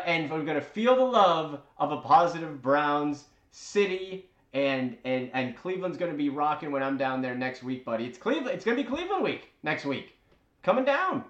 and 0.06 0.32
we're 0.32 0.46
gonna 0.46 0.62
feel 0.62 0.96
the 0.96 1.04
love 1.04 1.62
of 1.78 1.92
a 1.92 1.98
positive 1.98 2.62
Browns 2.62 3.26
city. 3.52 4.30
And, 4.54 4.98
and 5.04 5.30
and 5.34 5.58
Cleveland's 5.58 5.98
gonna 5.98 6.14
be 6.14 6.30
rocking 6.30 6.72
when 6.72 6.82
I'm 6.82 6.98
down 6.98 7.22
there 7.22 7.36
next 7.36 7.64
week, 7.64 7.84
buddy. 7.84 8.06
It's 8.06 8.18
Cleveland. 8.18 8.56
It's 8.56 8.64
gonna 8.64 8.78
be 8.78 8.84
Cleveland 8.84 9.24
week 9.24 9.52
next 9.62 9.86
week. 9.86 10.16
Coming 10.64 10.86
down. 10.86 11.26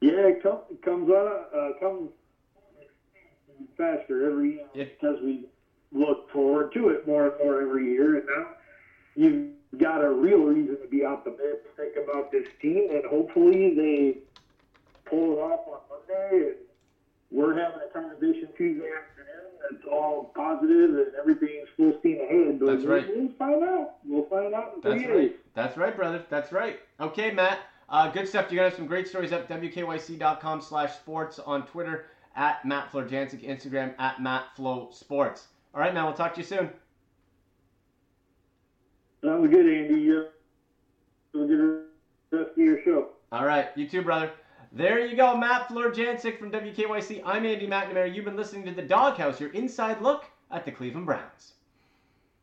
Yeah, 0.00 0.28
it, 0.28 0.42
com- 0.42 0.60
comes 0.82 1.10
on. 1.10 1.44
Uh, 1.54 1.78
comes 1.80 2.10
faster 3.76 4.30
every 4.30 4.60
year 4.74 4.90
because 5.00 5.16
we 5.22 5.46
look 5.92 6.30
forward 6.30 6.72
to 6.74 6.90
it 6.90 7.06
more 7.06 7.28
and 7.28 7.38
more 7.42 7.62
every 7.62 7.90
year. 7.90 8.18
And 8.18 8.26
now 8.26 8.46
you've 9.16 9.59
got 9.78 10.02
a 10.02 10.10
real 10.10 10.40
reason 10.40 10.76
to 10.80 10.88
be 10.88 11.04
optimistic 11.04 11.96
about 12.02 12.32
this 12.32 12.46
team, 12.60 12.88
and 12.90 13.04
hopefully 13.04 13.74
they 13.74 14.18
pull 15.04 15.32
it 15.32 15.38
off 15.38 15.60
on 15.68 15.80
Monday. 15.88 16.46
And 16.48 16.56
we're 17.30 17.58
having 17.58 17.80
a 17.88 17.92
conversation 17.92 18.48
Tuesday 18.56 18.88
afternoon 18.88 19.50
that's 19.70 19.84
all 19.90 20.32
positive 20.34 20.90
and 20.90 21.14
everything's 21.18 21.68
full 21.76 21.96
steam 22.00 22.20
ahead. 22.20 22.58
But 22.58 22.66
That's 22.66 22.84
right. 22.84 23.06
We'll 23.08 23.32
find 23.38 23.62
out. 23.62 23.90
We'll 24.04 24.26
find 24.26 24.54
out 24.54 24.74
in 24.74 24.80
That's 24.82 25.06
right. 25.06 25.16
days. 25.16 25.32
That's 25.54 25.76
right, 25.76 25.94
brother. 25.94 26.24
That's 26.28 26.52
right. 26.52 26.80
Okay, 27.00 27.30
Matt. 27.30 27.60
Uh, 27.88 28.08
good 28.10 28.28
stuff. 28.28 28.50
You're 28.50 28.58
gonna 28.58 28.70
have 28.70 28.76
some 28.76 28.86
great 28.86 29.08
stories 29.08 29.32
up. 29.32 29.48
WKYC.com 29.48 30.60
slash 30.60 30.94
sports 30.94 31.38
on 31.38 31.66
Twitter 31.66 32.06
at 32.36 32.64
Matt 32.64 32.92
Florjancic, 32.92 33.44
Instagram 33.44 33.94
at 33.98 34.22
Matt 34.22 34.44
Flow 34.54 34.90
Sports. 34.92 35.48
All 35.74 35.80
right, 35.80 35.92
man. 35.92 36.04
We'll 36.04 36.14
talk 36.14 36.34
to 36.34 36.40
you 36.40 36.46
soon. 36.46 36.70
Sounds 39.22 39.50
good, 39.50 39.66
Andy. 39.66 40.00
You 40.00 40.26
a 41.34 41.38
good 41.38 41.84
rest 42.32 42.50
of 42.52 42.58
your 42.58 42.82
show. 42.84 43.08
All 43.32 43.44
right, 43.44 43.68
you 43.76 43.86
too, 43.86 44.02
brother. 44.02 44.32
There 44.72 45.04
you 45.04 45.14
go, 45.14 45.36
Matt 45.36 45.68
Florjancic 45.68 46.38
from 46.38 46.50
WKYC. 46.50 47.22
I'm 47.24 47.44
Andy 47.44 47.66
McNamara. 47.66 48.14
You've 48.14 48.24
been 48.24 48.36
listening 48.36 48.64
to 48.64 48.72
the 48.72 48.82
Doghouse, 48.82 49.38
your 49.38 49.50
inside 49.50 50.00
look 50.00 50.24
at 50.50 50.64
the 50.64 50.72
Cleveland 50.72 51.06
Browns. 51.06 51.52